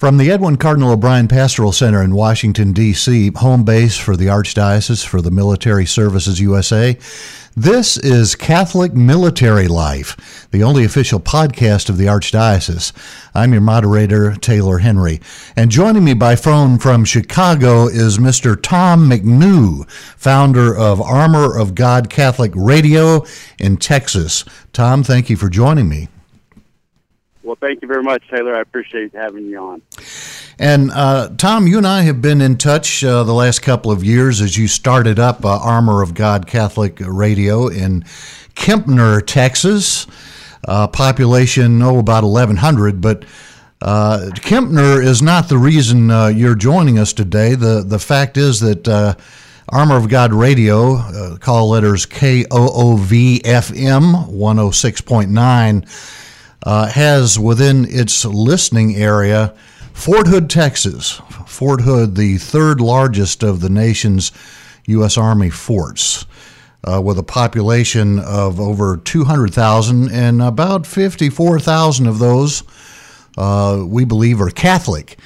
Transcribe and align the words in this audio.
From 0.00 0.16
the 0.16 0.30
Edwin 0.30 0.56
Cardinal 0.56 0.92
O'Brien 0.92 1.28
Pastoral 1.28 1.72
Center 1.72 2.02
in 2.02 2.14
Washington, 2.14 2.72
D.C., 2.72 3.32
home 3.36 3.66
base 3.66 3.98
for 3.98 4.16
the 4.16 4.28
Archdiocese 4.28 5.04
for 5.04 5.20
the 5.20 5.30
Military 5.30 5.84
Services 5.84 6.40
USA, 6.40 6.96
this 7.54 7.98
is 7.98 8.34
Catholic 8.34 8.94
Military 8.94 9.68
Life, 9.68 10.48
the 10.52 10.62
only 10.62 10.84
official 10.86 11.20
podcast 11.20 11.90
of 11.90 11.98
the 11.98 12.06
Archdiocese. 12.06 12.94
I'm 13.34 13.52
your 13.52 13.60
moderator, 13.60 14.36
Taylor 14.36 14.78
Henry. 14.78 15.20
And 15.54 15.70
joining 15.70 16.04
me 16.04 16.14
by 16.14 16.34
phone 16.34 16.78
from 16.78 17.04
Chicago 17.04 17.86
is 17.86 18.16
Mr. 18.16 18.58
Tom 18.58 19.06
McNew, 19.06 19.86
founder 19.90 20.74
of 20.74 21.02
Armor 21.02 21.54
of 21.54 21.74
God 21.74 22.08
Catholic 22.08 22.52
Radio 22.54 23.26
in 23.58 23.76
Texas. 23.76 24.46
Tom, 24.72 25.02
thank 25.02 25.28
you 25.28 25.36
for 25.36 25.50
joining 25.50 25.90
me. 25.90 26.08
Well, 27.42 27.56
thank 27.60 27.80
you 27.80 27.88
very 27.88 28.02
much, 28.02 28.22
Taylor. 28.28 28.54
I 28.54 28.60
appreciate 28.60 29.14
having 29.14 29.46
you 29.46 29.58
on. 29.58 29.82
And 30.58 30.90
uh, 30.90 31.30
Tom, 31.38 31.66
you 31.66 31.78
and 31.78 31.86
I 31.86 32.02
have 32.02 32.20
been 32.20 32.42
in 32.42 32.58
touch 32.58 33.02
uh, 33.02 33.22
the 33.24 33.32
last 33.32 33.60
couple 33.62 33.90
of 33.90 34.04
years 34.04 34.42
as 34.42 34.58
you 34.58 34.68
started 34.68 35.18
up 35.18 35.44
uh, 35.44 35.58
Armor 35.58 36.02
of 36.02 36.12
God 36.12 36.46
Catholic 36.46 36.98
Radio 37.00 37.68
in 37.68 38.02
Kempner, 38.54 39.26
Texas. 39.26 40.06
Uh, 40.68 40.86
population, 40.86 41.80
oh, 41.80 41.98
about 41.98 42.22
1,100, 42.22 43.00
but 43.00 43.24
uh, 43.80 44.28
Kempner 44.34 45.02
is 45.02 45.22
not 45.22 45.48
the 45.48 45.56
reason 45.56 46.10
uh, 46.10 46.26
you're 46.26 46.54
joining 46.54 46.98
us 46.98 47.14
today. 47.14 47.54
The, 47.54 47.82
the 47.82 47.98
fact 47.98 48.36
is 48.36 48.60
that 48.60 49.16
Armor 49.70 49.96
of 49.96 50.10
God 50.10 50.34
Radio, 50.34 51.38
call 51.38 51.70
letters 51.70 52.04
K 52.04 52.44
O 52.50 52.68
O 52.74 52.96
V 52.96 53.40
F 53.42 53.72
M 53.74 54.12
106.9 54.12 55.86
uh, 56.64 56.88
has 56.88 57.38
within 57.38 57.86
its 57.88 58.24
listening 58.24 58.96
area 58.96 59.54
Fort 59.92 60.28
Hood, 60.28 60.48
Texas. 60.48 61.20
Fort 61.46 61.82
Hood, 61.82 62.14
the 62.14 62.38
third 62.38 62.80
largest 62.80 63.42
of 63.42 63.60
the 63.60 63.68
nation's 63.68 64.32
U.S. 64.86 65.18
Army 65.18 65.50
forts, 65.50 66.24
uh, 66.84 67.02
with 67.04 67.18
a 67.18 67.22
population 67.22 68.18
of 68.18 68.58
over 68.58 68.96
200,000, 68.96 70.10
and 70.10 70.40
about 70.40 70.86
54,000 70.86 72.06
of 72.06 72.18
those 72.18 72.62
uh, 73.36 73.84
we 73.86 74.04
believe 74.04 74.40
are 74.40 74.50
Catholic. 74.50 75.18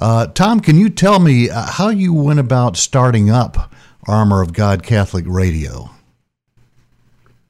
Uh, 0.00 0.26
Tom, 0.28 0.60
can 0.60 0.78
you 0.78 0.88
tell 0.88 1.18
me 1.18 1.50
uh, 1.50 1.66
how 1.66 1.88
you 1.88 2.14
went 2.14 2.38
about 2.38 2.76
starting 2.76 3.30
up 3.30 3.72
Armor 4.06 4.40
of 4.40 4.52
God 4.52 4.82
Catholic 4.82 5.24
Radio? 5.26 5.90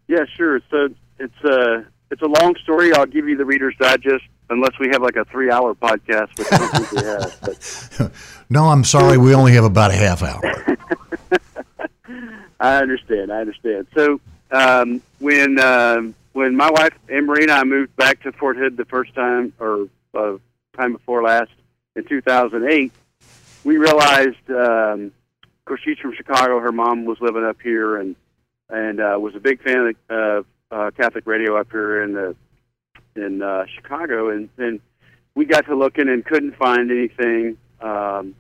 Yeah, 0.09 0.25
sure. 0.37 0.61
So 0.71 0.89
it's 1.19 1.45
uh, 1.45 1.85
it's 2.13 2.23
a 2.23 2.27
long 2.27 2.55
story. 2.63 2.93
I'll 2.93 3.07
give 3.07 3.27
you 3.27 3.37
the 3.39 3.45
Reader's 3.45 3.75
Digest, 3.79 4.25
unless 4.51 4.79
we 4.79 4.89
have 4.93 5.01
like 5.01 5.17
a 5.17 5.25
three-hour 5.25 5.75
podcast, 5.77 6.39
which 6.39 6.47
I 6.53 6.59
don't 6.59 6.71
think 6.71 6.93
we 6.93 7.03
have. 7.05 7.39
But. 7.41 8.11
no, 8.51 8.67
I'm 8.67 8.85
sorry. 8.85 9.17
We 9.17 9.35
only 9.35 9.53
have 9.53 9.65
about 9.65 9.91
a 9.91 9.95
half 9.95 10.23
hour. 10.23 10.77
I 12.61 12.77
understand. 12.77 13.33
I 13.33 13.41
understand. 13.41 13.87
So 13.97 14.21
um, 14.51 15.01
when 15.21 15.59
um, 15.59 16.15
when 16.35 16.55
my 16.55 16.71
wife 16.71 16.93
Anne 17.09 17.27
Marie 17.27 17.45
and 17.45 17.51
I 17.51 17.65
moved 17.65 17.97
back 17.97 18.23
to 18.25 18.33
Fort 18.33 18.59
Hood 18.59 18.77
the 18.77 18.85
first 18.85 19.15
time, 19.15 19.55
or 19.59 19.89
uh, 20.15 20.37
time 20.77 20.93
before 20.93 21.23
last, 21.23 21.51
in 21.97 22.05
2008, 22.05 22.93
we 23.65 23.79
realized. 23.79 24.51
Um, 24.51 25.13
of 25.45 25.67
course, 25.67 25.81
she's 25.85 25.99
from 25.99 26.13
Chicago. 26.13 26.59
Her 26.59 26.73
mom 26.73 27.05
was 27.05 27.21
living 27.21 27.45
up 27.45 27.57
here, 27.63 27.97
and 27.97 28.17
and 28.69 29.01
uh, 29.01 29.17
was 29.19 29.35
a 29.35 29.41
big 29.41 29.63
fan 29.63 29.95
of 30.11 30.47
uh, 30.73 30.91
Catholic 30.91 31.27
radio 31.27 31.57
up 31.61 31.71
here 31.71 32.03
in 32.03 32.15
the 32.15 32.35
in 33.15 33.43
uh, 33.43 33.67
Chicago, 33.67 34.31
and 34.31 34.49
then 34.57 34.81
we 35.35 35.45
got 35.45 35.67
to 35.67 35.77
looking 35.77 36.09
and 36.09 36.25
couldn't 36.25 36.57
find 36.57 36.91
anything. 36.91 37.59
Um, 37.81 38.35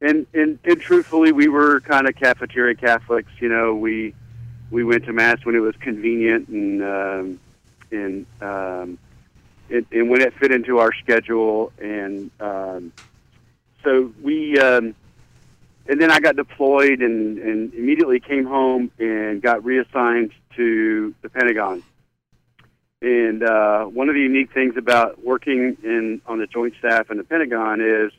and, 0.00 0.26
and 0.32 0.58
and 0.64 0.80
truthfully, 0.80 1.32
we 1.32 1.48
were 1.48 1.80
kind 1.80 2.08
of 2.08 2.14
cafeteria 2.14 2.74
Catholics. 2.74 3.30
You 3.40 3.48
know, 3.48 3.74
we 3.74 4.14
we 4.70 4.84
went 4.84 5.04
to 5.06 5.12
mass 5.12 5.44
when 5.44 5.56
it 5.56 5.60
was 5.60 5.74
convenient, 5.80 6.48
and 6.48 6.82
um, 6.82 7.40
and 7.90 8.26
um, 8.40 8.98
it, 9.68 9.86
and 9.90 10.08
when 10.08 10.20
it 10.20 10.32
fit 10.34 10.52
into 10.52 10.78
our 10.78 10.92
schedule, 10.94 11.72
and 11.78 12.30
um, 12.40 12.92
so 13.82 14.12
we. 14.22 14.58
Um, 14.58 14.94
and 15.86 16.00
then 16.00 16.10
I 16.10 16.18
got 16.18 16.34
deployed 16.36 17.02
and, 17.02 17.36
and 17.36 17.74
immediately 17.74 18.18
came 18.18 18.46
home 18.46 18.90
and 18.98 19.42
got 19.42 19.62
reassigned 19.66 20.32
to 20.56 21.14
the 21.22 21.28
Pentagon. 21.28 21.82
And 23.02 23.42
uh, 23.42 23.84
one 23.84 24.08
of 24.08 24.14
the 24.14 24.20
unique 24.20 24.52
things 24.52 24.76
about 24.76 25.22
working 25.22 25.76
in 25.82 26.22
on 26.26 26.38
the 26.38 26.46
Joint 26.46 26.74
Staff 26.78 27.10
in 27.10 27.18
the 27.18 27.24
Pentagon 27.24 27.80
is 27.80 28.12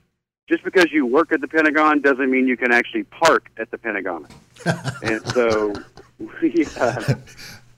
just 0.47 0.63
because 0.63 0.91
you 0.91 1.06
work 1.06 1.31
at 1.31 1.41
the 1.41 1.47
Pentagon 1.47 2.01
doesn't 2.01 2.29
mean 2.29 2.47
you 2.47 2.56
can 2.56 2.72
actually 2.72 3.03
park 3.03 3.50
at 3.57 3.72
the 3.72 3.78
Pentagon. 3.78 4.28
and 5.01 5.25
so, 5.29 5.73
yeah, 6.44 7.16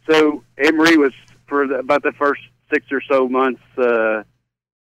so 0.09 0.43
Anne 0.57 0.75
Marie 0.75 0.97
was 0.97 1.13
for 1.47 1.65
the, 1.65 1.75
about 1.75 2.03
the 2.03 2.11
first 2.11 2.41
six 2.73 2.85
or 2.91 3.01
so 3.01 3.29
months. 3.29 3.61
Uh, 3.77 4.23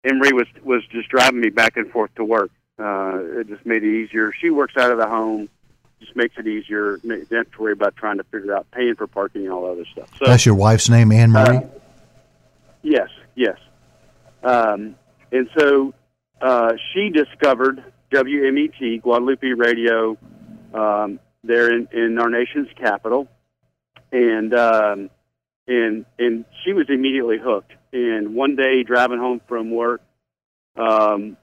Anne 0.03 0.19
Marie 0.19 0.33
was 0.33 0.47
was 0.63 0.83
just 0.87 1.09
driving 1.09 1.39
me 1.39 1.49
back 1.49 1.77
and 1.77 1.91
forth 1.91 2.13
to 2.15 2.23
work. 2.23 2.49
Uh, 2.79 3.19
it 3.39 3.47
just 3.47 3.65
made 3.65 3.83
it 3.83 3.93
easier. 3.93 4.31
She 4.39 4.49
works 4.49 4.75
out 4.77 4.91
of 4.91 4.97
the 4.97 5.07
home 5.07 5.49
just 5.99 6.15
makes 6.15 6.35
it 6.37 6.47
easier. 6.47 6.97
Don't 6.97 7.31
have 7.31 7.51
to 7.51 7.61
worry 7.61 7.73
about 7.73 7.95
trying 7.95 8.17
to 8.17 8.23
figure 8.25 8.55
out 8.55 8.69
paying 8.71 8.95
for 8.95 9.07
parking 9.07 9.43
and 9.43 9.51
all 9.51 9.69
other 9.69 9.85
stuff. 9.85 10.09
So, 10.17 10.25
That's 10.25 10.45
your 10.45 10.55
wife's 10.55 10.89
name, 10.89 11.11
Anne 11.11 11.31
Marie. 11.31 11.57
Uh, 11.57 11.61
yes, 12.83 13.09
yes. 13.35 13.57
Um, 14.43 14.95
and 15.31 15.49
so 15.57 15.93
uh, 16.41 16.73
she 16.93 17.09
discovered 17.09 17.83
WMET 18.11 19.01
Guadalupe 19.01 19.47
Radio 19.47 20.17
um, 20.73 21.19
there 21.43 21.73
in, 21.73 21.87
in 21.91 22.19
our 22.19 22.29
nation's 22.29 22.69
capital, 22.77 23.27
and 24.11 24.53
um, 24.53 25.09
and 25.67 26.05
and 26.19 26.45
she 26.63 26.73
was 26.73 26.85
immediately 26.89 27.37
hooked. 27.41 27.73
And 27.91 28.35
one 28.35 28.55
day, 28.55 28.83
driving 28.83 29.17
home 29.17 29.41
from 29.47 29.71
work, 29.71 30.01
um, 30.75 31.37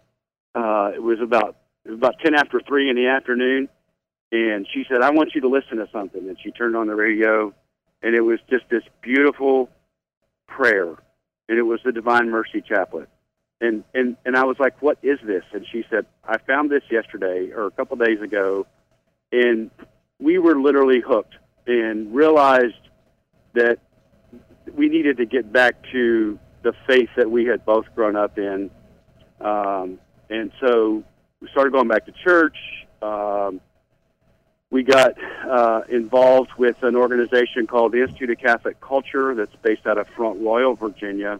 uh, 0.54 0.92
it 0.94 1.02
was 1.02 1.18
about 1.20 1.56
it 1.84 1.90
was 1.90 1.98
about 1.98 2.14
ten 2.22 2.34
after 2.34 2.60
three 2.60 2.88
in 2.88 2.96
the 2.96 3.08
afternoon 3.08 3.68
and 4.34 4.66
she 4.72 4.84
said, 4.88 5.00
"I 5.00 5.10
want 5.10 5.34
you 5.36 5.40
to 5.42 5.48
listen 5.48 5.76
to 5.78 5.88
something." 5.92 6.28
And 6.28 6.36
she 6.42 6.50
turned 6.50 6.74
on 6.74 6.88
the 6.88 6.96
radio, 6.96 7.54
and 8.02 8.16
it 8.16 8.20
was 8.20 8.40
just 8.50 8.64
this 8.68 8.82
beautiful 9.00 9.70
prayer, 10.48 10.96
and 11.48 11.56
it 11.56 11.62
was 11.62 11.80
the 11.84 11.92
Divine 11.92 12.30
Mercy 12.30 12.60
Chaplet. 12.60 13.08
And 13.60 13.84
and 13.94 14.16
and 14.24 14.36
I 14.36 14.44
was 14.44 14.56
like, 14.58 14.82
"What 14.82 14.98
is 15.02 15.20
this?" 15.24 15.44
And 15.52 15.64
she 15.70 15.84
said, 15.88 16.06
"I 16.24 16.38
found 16.38 16.68
this 16.68 16.82
yesterday 16.90 17.52
or 17.52 17.66
a 17.66 17.70
couple 17.70 17.96
days 17.96 18.20
ago, 18.20 18.66
and 19.30 19.70
we 20.18 20.38
were 20.38 20.60
literally 20.60 21.00
hooked 21.00 21.36
and 21.68 22.12
realized 22.12 22.88
that 23.52 23.78
we 24.74 24.88
needed 24.88 25.18
to 25.18 25.26
get 25.26 25.52
back 25.52 25.76
to 25.92 26.40
the 26.62 26.72
faith 26.88 27.10
that 27.16 27.30
we 27.30 27.44
had 27.44 27.64
both 27.64 27.86
grown 27.94 28.16
up 28.16 28.36
in." 28.36 28.68
Um, 29.40 30.00
and 30.28 30.50
so 30.60 31.04
we 31.40 31.48
started 31.50 31.72
going 31.72 31.86
back 31.86 32.06
to 32.06 32.12
church. 32.24 32.56
Um, 33.00 33.60
we 34.74 34.82
got 34.82 35.14
uh, 35.48 35.82
involved 35.88 36.50
with 36.58 36.82
an 36.82 36.96
organization 36.96 37.64
called 37.64 37.92
the 37.92 38.02
Institute 38.02 38.28
of 38.30 38.38
Catholic 38.38 38.80
Culture 38.80 39.32
that's 39.36 39.54
based 39.62 39.86
out 39.86 39.98
of 39.98 40.08
Front 40.16 40.40
Royal, 40.40 40.74
Virginia. 40.74 41.38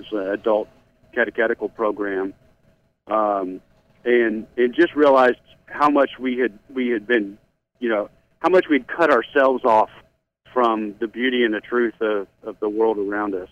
It's 0.00 0.10
an 0.10 0.30
adult 0.30 0.68
catechetical 1.14 1.68
program, 1.68 2.34
um, 3.06 3.60
and 4.04 4.48
and 4.56 4.74
just 4.74 4.96
realized 4.96 5.38
how 5.66 5.90
much 5.90 6.18
we 6.18 6.38
had 6.38 6.58
we 6.74 6.88
had 6.88 7.06
been, 7.06 7.38
you 7.78 7.88
know, 7.88 8.10
how 8.40 8.48
much 8.48 8.66
we'd 8.68 8.88
cut 8.88 9.12
ourselves 9.12 9.64
off 9.64 9.90
from 10.52 10.96
the 10.98 11.06
beauty 11.06 11.44
and 11.44 11.54
the 11.54 11.60
truth 11.60 11.94
of, 12.00 12.26
of 12.42 12.58
the 12.58 12.68
world 12.68 12.98
around 12.98 13.36
us, 13.36 13.48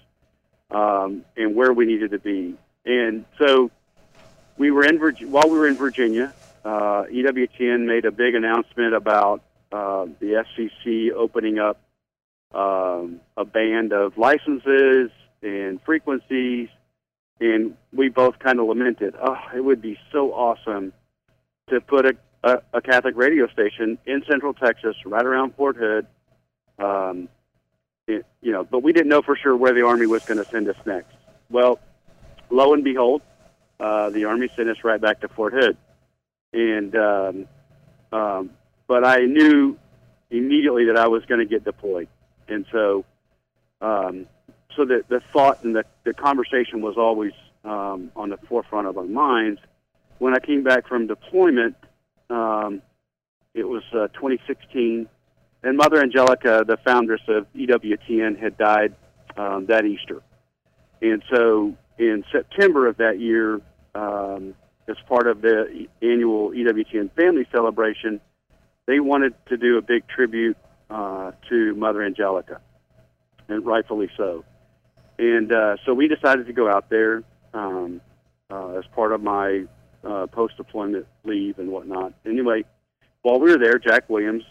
um, 0.73 1.25
and 1.37 1.55
where 1.55 1.73
we 1.73 1.87
needed 1.87 2.11
to 2.11 2.19
be. 2.19 2.57
And 2.85 3.27
so 3.39 3.71
we 4.57 4.73
were 4.73 4.85
in 4.85 4.99
Virginia 4.99 5.33
while 5.33 5.49
we 5.49 5.57
were 5.57 5.69
in 5.69 5.77
Virginia 5.77 6.35
uh, 6.65 7.05
EWTN 7.05 7.87
made 7.87 8.05
a 8.05 8.11
big 8.11 8.35
announcement 8.35 8.95
about 8.95 9.43
uh, 9.73 10.07
the 10.21 10.45
FCC 10.45 11.13
opening 11.13 11.59
up 11.59 11.81
um, 12.55 13.21
a 13.37 13.45
band 13.45 13.93
of 13.93 14.17
licenses 14.17 15.11
and 15.43 15.81
frequencies, 15.83 16.69
and 17.41 17.77
we 17.93 18.09
both 18.09 18.39
kind 18.39 18.59
of 18.59 18.67
lamented, 18.67 19.15
oh, 19.23 19.37
it 19.55 19.61
would 19.61 19.83
be 19.83 19.99
so 20.11 20.33
awesome 20.33 20.93
to 21.69 21.81
put 21.81 22.07
a, 22.07 22.17
a, 22.43 22.63
a 22.75 22.81
Catholic 22.81 23.17
radio 23.17 23.47
station 23.49 23.99
in 24.07 24.23
Central 24.29 24.55
Texas, 24.55 24.97
right 25.05 25.25
around 25.25 25.55
Fort 25.55 25.77
Hood. 25.77 26.07
Um, 26.79 27.29
it, 28.07 28.25
you 28.41 28.53
know, 28.53 28.65
but 28.65 28.83
we 28.83 28.93
didn't 28.93 29.09
know 29.09 29.23
for 29.23 29.37
sure 29.37 29.55
where 29.57 29.75
the 29.75 29.85
Army 29.85 30.07
was 30.07 30.25
going 30.25 30.43
to 30.43 30.51
send 30.51 30.69
us 30.69 30.77
next. 30.87 31.15
Well, 31.51 31.79
lo 32.51 32.73
and 32.73 32.83
behold, 32.83 33.21
uh, 33.79 34.11
the 34.11 34.25
Army 34.25 34.49
sent 34.57 34.69
us 34.71 34.79
right 34.83 35.01
back 35.01 35.21
to 35.21 35.29
Fort 35.29 35.53
Hood 35.53 35.77
and 36.53 36.95
um, 36.97 37.47
um, 38.13 38.51
but 38.87 39.05
I 39.07 39.21
knew 39.21 39.79
immediately 40.31 40.87
that 40.87 40.97
I 40.97 41.09
was 41.09 41.25
going 41.27 41.41
to 41.41 41.47
get 41.47 41.65
deployed, 41.65 42.09
and 42.49 42.65
so 42.73 43.05
um, 43.81 44.27
so 44.77 44.85
the 44.85 45.05
the 45.09 45.21
thought 45.33 45.63
and 45.65 45.75
the, 45.75 45.85
the 46.05 46.15
conversation 46.15 46.81
was 46.81 46.97
always 46.97 47.33
um, 47.65 48.11
on 48.17 48.31
the 48.31 48.39
forefront 48.49 48.87
of 48.87 48.97
our 48.97 49.05
minds. 49.05 49.61
When 50.19 50.35
I 50.35 50.41
came 50.41 50.65
back 50.65 50.89
from 50.89 51.07
deployment, 51.07 51.77
um, 52.31 52.83
it 53.55 53.65
was 53.65 53.83
uh, 53.93 54.09
2016, 54.09 55.09
and 55.63 55.77
Mother 55.77 56.03
Angelica, 56.03 56.65
the 56.67 56.77
foundress 56.79 57.21
of 57.29 57.47
EWTN, 57.55 58.39
had 58.39 58.57
died 58.59 58.95
um, 59.37 59.67
that 59.67 59.85
Easter. 59.85 60.23
And 61.01 61.23
so 61.33 61.77
in 61.99 62.25
September 62.33 62.89
of 62.89 62.97
that 62.97 63.21
year, 63.21 63.61
um, 63.95 64.55
as 64.89 64.97
part 65.07 65.27
of 65.27 65.43
the 65.43 65.87
annual 66.03 66.51
EWTN 66.51 67.13
family 67.13 67.47
celebration, 67.53 68.21
they 68.87 69.01
wanted 69.01 69.35
to 69.47 69.57
do 69.57 69.77
a 69.77 69.83
big 69.83 70.07
tribute 70.09 70.57
uh, 70.91 71.33
to 71.49 71.75
Mother 71.75 72.03
Angelica, 72.03 72.61
and 73.49 73.65
rightfully 73.65 74.11
so. 74.17 74.45
And 75.19 75.53
uh, 75.53 75.77
so 75.85 75.93
we 75.95 76.09
decided 76.09 76.47
to 76.47 76.53
go 76.53 76.71
out 76.71 76.89
there 76.89 77.23
um, 77.53 78.01
uh, 78.51 78.79
as 78.79 78.85
part 78.95 79.13
of 79.13 79.23
my 79.23 79.65
uh, 80.05 80.27
post-deployment 80.29 81.07
leave 81.25 81.59
and 81.59 81.71
whatnot. 81.71 82.15
Anyway, 82.25 82.65
while 83.23 83.39
we 83.39 83.51
were 83.51 83.59
there, 83.59 83.79
Jack 83.79 84.09
Williams, 84.09 84.45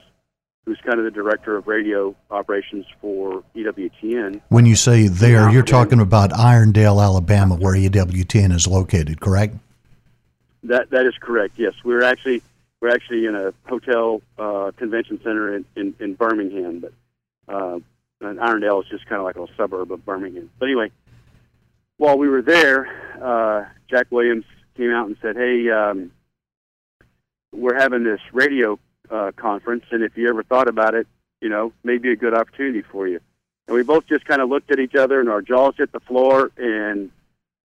who's 0.66 0.78
kind 0.86 1.00
of 1.00 1.06
the 1.06 1.12
director 1.12 1.56
of 1.56 1.66
radio 1.66 2.14
operations 2.30 2.86
for 3.00 3.44
EWTN. 3.56 4.42
When 4.50 4.66
you 4.66 4.76
say 4.76 5.08
there, 5.08 5.50
you're 5.50 5.64
talking 5.64 6.02
about 6.02 6.32
Irondale, 6.32 7.02
Alabama, 7.02 7.56
where 7.56 7.74
EWTN 7.74 8.54
is 8.54 8.68
located, 8.68 9.22
correct? 9.22 9.56
That 10.68 10.90
that 10.90 11.06
is 11.06 11.16
correct. 11.20 11.56
Yes, 11.58 11.74
we're 11.84 12.04
actually 12.04 12.42
we're 12.82 12.90
actually 12.90 13.26
in 13.26 13.36
a 13.36 13.54
hotel 13.68 14.22
uh, 14.38 14.72
convention 14.78 15.20
center 15.24 15.56
in, 15.56 15.66
in, 15.76 15.96
in 16.00 16.14
Birmingham, 16.14 16.80
but 16.80 16.94
uh, 17.48 17.80
Irondale 18.22 18.84
is 18.84 18.90
just 18.90 19.06
kind 19.08 19.20
of 19.20 19.26
like 19.26 19.38
a 19.38 19.48
suburb 19.56 19.92
of 19.92 20.06
Birmingham. 20.06 20.50
But 20.60 20.66
anyway, 20.66 20.92
while 21.98 22.18
we 22.18 22.28
were 22.28 22.42
there, 22.42 22.88
uh, 23.22 23.66
Jack 23.90 24.08
Williams 24.12 24.46
came 24.76 24.92
out 24.92 25.08
and 25.08 25.16
said, 25.22 25.38
"Hey, 25.38 25.70
um, 25.70 26.12
we're 27.54 27.80
having 27.80 28.04
this 28.04 28.22
radio 28.34 28.78
uh, 29.10 29.32
conference, 29.36 29.86
and 29.92 30.04
if 30.04 30.18
you 30.18 30.28
ever 30.28 30.44
thought 30.44 30.68
about 30.68 30.96
it, 30.96 31.08
you 31.42 31.50
know, 31.50 31.72
maybe 31.84 32.12
a 32.12 32.16
good 32.16 32.34
opportunity 32.34 32.82
for 32.82 33.08
you." 33.08 33.22
And 33.68 33.76
we 33.76 33.84
both 33.84 34.06
just 34.08 34.26
kind 34.26 34.42
of 34.42 34.50
looked 34.50 34.70
at 34.72 34.80
each 34.80 34.96
other, 34.96 35.22
and 35.22 35.30
our 35.30 35.42
jaws 35.42 35.76
hit 35.78 35.94
the 35.94 36.02
floor, 36.02 36.52
and 36.58 37.10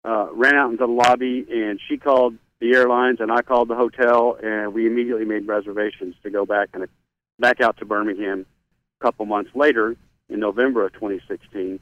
uh, 0.04 0.28
ran 0.32 0.54
out 0.54 0.70
into 0.70 0.86
the 0.86 0.92
lobby. 0.92 1.46
And 1.50 1.80
she 1.88 1.96
called 1.96 2.36
the 2.60 2.74
airlines, 2.74 3.20
and 3.20 3.32
I 3.32 3.42
called 3.42 3.68
the 3.68 3.74
hotel, 3.74 4.38
and 4.42 4.74
we 4.74 4.86
immediately 4.86 5.24
made 5.24 5.46
reservations 5.46 6.14
to 6.22 6.30
go 6.30 6.44
back 6.44 6.68
and 6.74 6.86
back 7.38 7.60
out 7.60 7.78
to 7.78 7.84
Birmingham. 7.84 8.46
A 9.00 9.04
couple 9.04 9.24
months 9.24 9.50
later, 9.54 9.96
in 10.28 10.40
November 10.40 10.84
of 10.84 10.92
2016, 10.92 11.80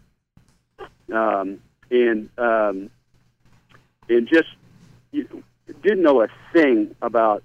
um, 1.13 1.61
and 1.91 2.29
um, 2.39 2.91
and 4.09 4.29
just 4.29 4.49
you, 5.11 5.43
didn't 5.83 6.03
know 6.03 6.23
a 6.23 6.29
thing 6.53 6.95
about 7.03 7.43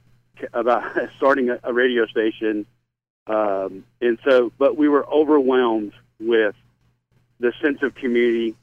about 0.54 0.84
starting 1.18 1.50
a, 1.50 1.60
a 1.64 1.74
radio 1.74 2.06
station, 2.06 2.68
um, 3.26 3.84
and 4.00 4.20
so 4.28 4.52
but 4.60 4.78
we 4.78 4.88
were 4.88 5.08
overwhelmed 5.08 5.94
with 6.20 6.56
the 7.40 7.52
sense 7.64 7.82
of 7.82 7.96
community. 7.96 8.56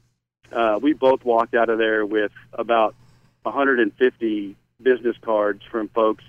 Uh, 0.49 0.79
we 0.81 0.93
both 0.93 1.25
walked 1.25 1.55
out 1.55 1.69
of 1.69 1.77
there 1.77 2.05
with 2.05 2.31
about 2.53 2.95
150 3.43 4.55
business 4.83 5.15
cards 5.21 5.61
from 5.69 5.89
folks, 5.89 6.23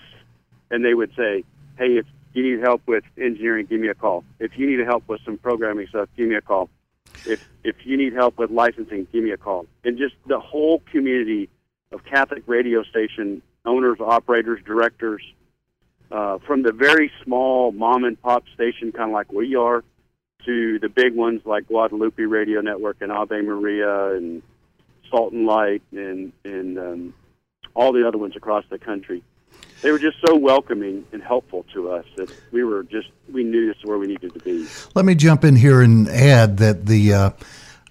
and 0.71 0.85
they 0.85 0.95
would 0.95 1.15
say, 1.17 1.45
"Hey, 1.79 1.97
if 1.99 2.07
you 2.33 2.43
need 2.43 2.61
help 2.61 2.83
with 2.87 3.05
engineering, 3.19 3.67
give 3.67 3.81
me 3.81 3.89
a 3.89 3.95
call. 3.95 4.25
If 4.39 4.59
you 4.59 4.67
need 4.67 4.85
help 4.87 5.09
with 5.09 5.21
some 5.25 5.39
programming 5.39 5.87
stuff, 5.89 6.09
give 6.17 6.29
me 6.29 6.37
a 6.37 6.41
call. 6.41 6.71
If 7.27 7.49
if 7.65 7.87
you 7.87 7.97
need 7.97 8.13
help 8.13 8.39
with 8.39 8.51
licensing, 8.51 9.07
give 9.13 9.25
me 9.25 9.31
a 9.31 9.37
call." 9.37 9.67
And 9.85 9.99
just 9.99 10.15
the 10.27 10.41
whole 10.41 10.81
community 10.91 11.49
of 11.93 12.05
Catholic 12.05 12.43
radio 12.47 12.83
station 12.83 13.43
owners, 13.65 13.99
operators, 14.01 14.61
directors, 14.65 15.23
uh, 16.11 16.39
from 16.39 16.63
the 16.63 16.73
very 16.73 17.11
small 17.25 17.73
mom 17.73 18.05
and 18.05 18.21
pop 18.21 18.45
station, 18.55 18.93
kind 18.93 19.11
of 19.11 19.15
like 19.15 19.33
we 19.33 19.55
are, 19.55 19.83
to 20.45 20.79
the 20.79 20.89
big 20.89 21.15
ones 21.15 21.41
like 21.45 21.69
Guadalupe 21.69 22.23
Radio 22.23 22.61
Network 22.61 22.99
and 23.01 23.13
Ave 23.13 23.41
Maria 23.43 24.11
and 24.15 24.43
Salt 25.11 25.33
and 25.33 25.47
Light 25.47 25.83
and 25.93 26.33
and 26.45 26.79
um, 26.79 27.15
all 27.75 27.93
the 27.93 28.07
other 28.07 28.19
ones 28.19 28.37
across 28.37 28.65
the 28.69 28.79
country. 28.79 29.23
They 29.83 29.91
were 29.91 29.99
just 29.99 30.19
so 30.25 30.37
welcoming 30.37 31.05
and 31.13 31.23
helpful 31.23 31.67
to 31.73 31.91
us 31.91 32.05
that 32.17 32.31
we 32.53 32.63
were 32.63 32.85
just 32.85 33.09
we 33.33 33.43
knew 33.43 33.67
this 33.67 33.77
is 33.79 33.85
where 33.85 33.99
we 33.99 34.07
needed 34.07 34.33
to 34.35 34.41
be. 34.41 34.67
Let 34.95 35.05
me 35.05 35.15
jump 35.15 35.45
in 35.45 35.57
here 35.57 35.83
and 35.83 36.09
add 36.09 36.59
that 36.59 36.87
the 36.87 37.13
uh, 37.13 37.31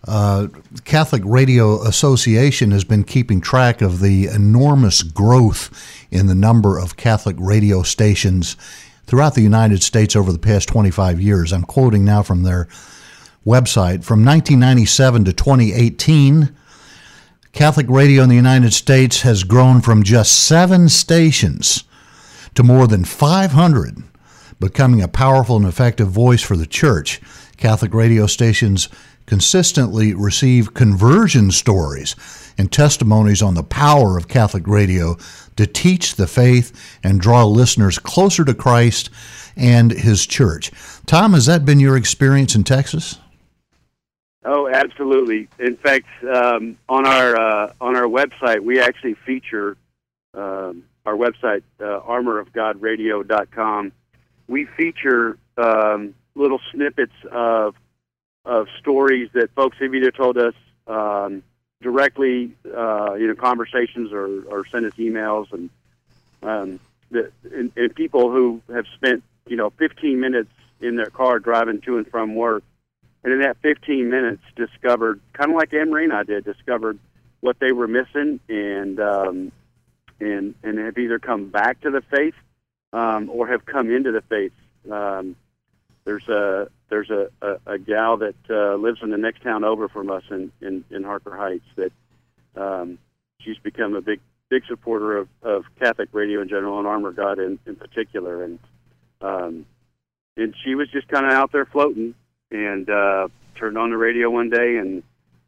uh, 0.08 0.48
Catholic 0.86 1.22
Radio 1.26 1.82
Association 1.84 2.72
has 2.72 2.84
been 2.84 3.04
keeping 3.04 3.42
track 3.42 3.82
of 3.82 4.00
the 4.00 4.28
enormous 4.28 5.04
growth 5.04 5.70
in 6.12 6.28
the 6.28 6.36
number 6.36 6.80
of 6.80 6.96
Catholic 6.96 7.36
radio 7.40 7.84
stations 7.84 8.56
throughout 9.06 9.36
the 9.36 9.42
United 9.42 9.84
States 9.84 10.16
over 10.16 10.32
the 10.32 10.40
past 10.40 10.70
25 10.70 11.20
years. 11.20 11.52
I'm 11.52 11.64
quoting 11.64 12.06
now 12.06 12.24
from 12.24 12.44
their 12.44 12.70
website. 13.46 14.04
From 14.04 14.24
1997 14.24 15.26
to 15.26 15.34
2018, 15.34 16.56
Catholic 17.54 17.88
radio 17.90 18.24
in 18.24 18.30
the 18.30 18.36
United 18.36 18.74
States 18.74 19.22
has 19.22 19.44
grown 19.44 19.82
from 19.82 20.04
just 20.04 20.32
seven 20.32 20.88
stations 20.88 21.84
to 22.56 22.64
more 22.64 22.88
than 22.88 23.04
500, 23.04 24.04
becoming 24.60 25.02
a 25.02 25.08
powerful 25.08 25.58
and 25.58 25.66
effective 25.66 26.08
voice 26.08 26.42
for 26.42 26.56
the 26.56 26.66
church. 26.66 27.20
Catholic 27.58 27.94
radio 27.94 28.26
stations 28.26 28.88
consistently 29.26 30.14
receive 30.14 30.74
conversion 30.74 31.52
stories 31.52 32.16
and 32.58 32.72
testimonies 32.72 33.42
on 33.42 33.54
the 33.54 33.64
power 33.64 34.18
of 34.18 34.30
Catholic 34.30 34.66
radio 34.66 35.18
to 35.58 35.68
teach 35.68 36.16
the 36.16 36.28
faith 36.28 37.00
and 37.04 37.20
draw 37.20 37.44
listeners 37.46 38.00
closer 38.00 38.46
to 38.46 38.54
Christ 38.54 39.10
and 39.58 39.92
his 39.92 40.26
church. 40.26 40.72
Tom, 41.06 41.34
has 41.34 41.48
that 41.48 41.66
been 41.66 41.82
your 41.82 41.98
experience 41.98 42.56
in 42.56 42.64
Texas? 42.64 43.20
Oh, 44.44 44.68
absolutely. 44.68 45.48
In 45.60 45.78
fact, 45.78 46.08
um, 46.24 46.78
on 46.90 47.06
our 47.06 47.40
uh, 47.40 47.74
on 47.80 47.96
our 47.96 48.06
website, 48.06 48.62
we 48.62 48.80
actually 48.80 49.14
feature 49.14 49.78
um, 50.34 50.84
our 51.06 51.16
website, 51.16 51.64
uh, 51.80 52.00
armorofgodradio.com. 52.02 53.92
We 54.48 54.66
feature 54.66 55.38
um, 55.58 56.16
little 56.34 56.60
snippets 56.72 57.14
of 57.32 57.76
of 58.46 58.68
stories 58.80 59.30
that 59.34 59.54
folks 59.54 59.78
have 59.80 59.94
either 59.94 60.10
told 60.10 60.40
us 60.40 60.56
um, 60.88 61.44
directly, 61.84 62.56
uh, 62.66 63.14
you 63.14 63.28
know, 63.28 63.36
conversations 63.36 64.12
or, 64.12 64.44
or 64.46 64.66
sent 64.66 64.86
us 64.86 64.94
emails, 64.94 65.52
and, 65.54 65.70
um, 66.42 66.80
the, 67.12 67.32
and, 67.54 67.72
and 67.76 67.94
people 67.94 68.32
who 68.32 68.60
have 68.74 68.86
spent 68.96 69.24
you 69.48 69.56
know 69.56 69.70
15 69.78 70.20
minutes 70.20 70.52
in 70.80 70.96
their 70.96 71.12
car 71.12 71.38
driving 71.38 71.80
to 71.82 71.98
and 71.98 72.08
from 72.08 72.34
work 72.34 72.64
and 73.24 73.34
in 73.34 73.42
that 73.42 73.58
15 73.62 74.10
minutes 74.10 74.44
discovered 74.56 75.20
kind 75.34 75.52
of 75.52 75.58
like 75.58 75.74
Anne 75.74 75.92
Marie 75.92 76.06
and 76.06 76.14
I 76.14 76.24
did 76.24 76.44
discovered 76.44 77.00
what 77.40 77.60
they 77.60 77.72
were 77.72 77.88
missing 77.88 78.40
and 78.50 79.00
um, 79.00 79.52
and 80.20 80.56
and 80.64 80.80
have 80.80 80.98
either 80.98 81.20
come 81.20 81.50
back 81.50 81.82
to 81.82 81.92
the 81.92 82.02
faith 82.02 82.36
um, 82.94 83.30
or 83.30 83.48
have 83.48 83.66
come 83.66 83.92
into 83.92 84.12
the 84.12 84.22
faith. 84.22 84.54
Um, 84.92 85.36
there's 86.04 86.28
a 86.30 86.70
there's 86.90 87.10
a, 87.10 87.30
a, 87.42 87.74
a 87.74 87.80
gal 87.80 88.18
that 88.18 88.36
uh, 88.50 88.76
lives 88.76 89.00
in 89.02 89.12
the 89.12 89.18
next 89.18 89.44
town 89.44 89.64
over 89.64 89.88
from 89.88 90.10
us 90.10 90.24
in, 90.30 90.52
in, 90.62 90.84
in 90.90 91.04
Harker 91.04 91.36
Heights 91.36 91.66
that 91.76 91.92
um, 92.56 92.98
she's 93.40 93.58
become 93.60 93.96
a 93.96 94.02
big 94.02 94.20
big 94.50 94.64
supporter 94.68 95.18
of, 95.18 95.30
of 95.42 95.64
Catholic 95.80 96.10
radio 96.12 96.42
in 96.42 96.50
general 96.50 96.80
and 96.80 96.88
Armor 96.88 97.12
God 97.12 97.40
in, 97.40 97.60
in 97.66 97.76
particular 97.76 98.44
and 98.44 98.60
um, 99.22 99.66
and 100.38 100.56
she 100.64 100.76
was 100.76 100.90
just 100.90 101.08
kind 101.08 101.26
of 101.26 101.32
out 101.32 101.52
there 101.52 101.66
floating 101.66 102.16
and 102.52 102.90
uh, 102.90 103.28
turned 103.56 103.78
on 103.78 103.90
the 103.90 103.98
radio 103.98 104.30
one 104.30 104.50
day, 104.50 104.78
and 104.78 105.04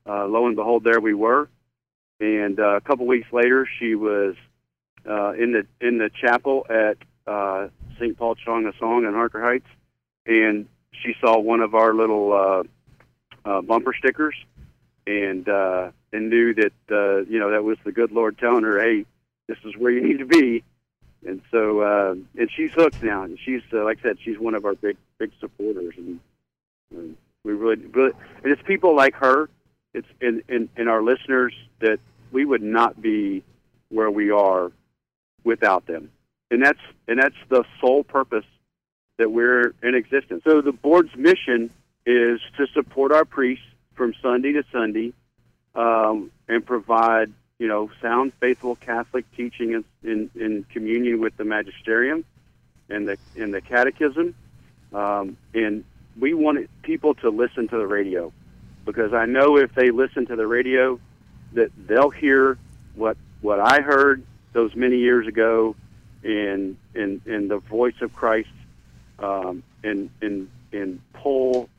uh, 0.07 0.25
lo 0.25 0.47
and 0.47 0.55
behold, 0.55 0.83
there 0.83 0.99
we 0.99 1.13
were. 1.13 1.49
And 2.19 2.59
uh, 2.59 2.75
a 2.75 2.81
couple 2.81 3.05
weeks 3.05 3.27
later, 3.31 3.67
she 3.79 3.95
was 3.95 4.35
uh, 5.07 5.33
in 5.33 5.51
the 5.51 5.65
in 5.85 5.97
the 5.97 6.09
chapel 6.09 6.65
at 6.69 6.97
uh, 7.27 7.67
St. 7.99 8.17
Paul 8.17 8.35
Chong 8.35 8.63
Hasang 8.63 9.07
in 9.07 9.13
Harker 9.13 9.41
Heights, 9.41 9.67
and 10.25 10.67
she 10.91 11.15
saw 11.19 11.39
one 11.39 11.59
of 11.59 11.75
our 11.75 11.93
little 11.93 12.33
uh, 12.33 12.63
uh, 13.49 13.61
bumper 13.61 13.93
stickers, 13.93 14.35
and 15.05 15.47
uh, 15.49 15.91
and 16.11 16.29
knew 16.29 16.53
that 16.53 16.73
uh, 16.91 17.29
you 17.29 17.39
know 17.39 17.51
that 17.51 17.63
was 17.63 17.77
the 17.83 17.91
good 17.91 18.11
Lord 18.11 18.37
telling 18.37 18.63
her, 18.63 18.79
"Hey, 18.79 19.05
this 19.47 19.57
is 19.65 19.75
where 19.77 19.91
you 19.91 20.01
need 20.01 20.19
to 20.19 20.25
be." 20.25 20.63
And 21.25 21.41
so, 21.51 21.79
uh, 21.79 22.15
and 22.37 22.49
she's 22.55 22.71
hooked 22.73 23.01
now. 23.01 23.23
And 23.23 23.39
she's 23.39 23.61
uh, 23.73 23.83
like 23.83 23.99
I 23.99 24.09
said, 24.09 24.17
she's 24.23 24.37
one 24.37 24.55
of 24.55 24.65
our 24.65 24.75
big 24.75 24.97
big 25.17 25.31
supporters, 25.39 25.93
and 25.97 26.19
we 26.93 27.53
really, 27.53 27.85
really, 27.87 28.11
and 28.43 28.51
it's 28.51 28.61
people 28.63 28.95
like 28.95 29.15
her, 29.15 29.49
it's 29.93 30.07
in, 30.21 30.43
in, 30.47 30.69
in 30.77 30.87
our 30.87 31.03
listeners 31.03 31.53
that 31.79 31.99
we 32.31 32.45
would 32.45 32.63
not 32.63 33.01
be 33.01 33.43
where 33.89 34.09
we 34.09 34.31
are 34.31 34.71
without 35.43 35.85
them. 35.85 36.09
And 36.49 36.63
that's 36.63 36.79
and 37.07 37.19
that's 37.19 37.35
the 37.49 37.63
sole 37.81 38.03
purpose 38.03 38.45
that 39.17 39.31
we're 39.31 39.73
in 39.81 39.95
existence. 39.95 40.43
So 40.43 40.61
the 40.61 40.71
board's 40.71 41.15
mission 41.15 41.71
is 42.05 42.39
to 42.57 42.67
support 42.67 43.11
our 43.11 43.25
priests 43.25 43.65
from 43.95 44.13
Sunday 44.21 44.53
to 44.53 44.63
Sunday 44.71 45.13
um, 45.75 46.31
and 46.47 46.65
provide 46.65 47.33
you 47.63 47.69
know, 47.69 47.89
sound, 48.01 48.33
faithful 48.41 48.75
Catholic 48.75 49.25
teaching 49.37 49.71
in, 49.71 49.85
in, 50.03 50.29
in 50.35 50.65
communion 50.65 51.21
with 51.21 51.37
the 51.37 51.45
magisterium 51.45 52.25
and 52.89 53.07
the 53.07 53.17
in 53.35 53.51
the 53.51 53.61
catechism. 53.61 54.35
Um, 54.91 55.37
and 55.53 55.85
we 56.19 56.33
wanted 56.33 56.69
people 56.83 57.13
to 57.15 57.29
listen 57.29 57.67
to 57.69 57.77
the 57.77 57.87
radio 57.87 58.31
because 58.85 59.13
I 59.13 59.25
know 59.25 59.57
if 59.57 59.73
they 59.75 59.91
listen 59.91 60.25
to 60.27 60.35
the 60.35 60.47
radio, 60.47 60.99
that 61.53 61.71
they'll 61.87 62.09
hear 62.09 62.57
what 62.95 63.15
what 63.41 63.59
I 63.59 63.81
heard 63.81 64.23
those 64.53 64.75
many 64.75 64.97
years 64.97 65.27
ago 65.27 65.75
in 66.23 66.77
in 66.93 67.21
in 67.25 67.47
the 67.47 67.57
voice 67.59 67.95
of 68.01 68.13
Christ, 68.13 68.49
um, 69.19 69.63
and 69.83 70.09
and 70.21 70.49
and 70.71 70.99
pull 71.13 71.69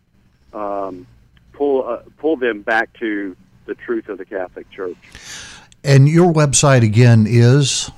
um, 0.53 1.07
pull 1.53 1.89
uh, 1.89 2.01
pull 2.19 2.37
them 2.37 2.63
back 2.63 2.93
to 3.01 3.37
the 3.67 3.75
truth 3.75 4.09
of 4.09 4.19
the 4.19 4.25
Catholic 4.25 4.71
Church. 4.71 4.97
And 5.83 6.09
your 6.09 6.33
website 6.33 6.83
again 6.83 7.27
is 7.29 7.91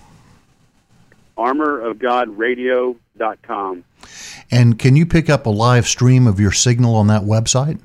armorofgodradio.com. 1.37 3.85
And 4.51 4.79
can 4.79 4.97
you 4.97 5.07
pick 5.07 5.29
up 5.29 5.47
a 5.47 5.51
live 5.51 5.87
stream 5.87 6.27
of 6.27 6.39
your 6.39 6.53
signal 6.53 6.95
on 6.95 7.09
that 7.09 7.23
website? 7.23 7.81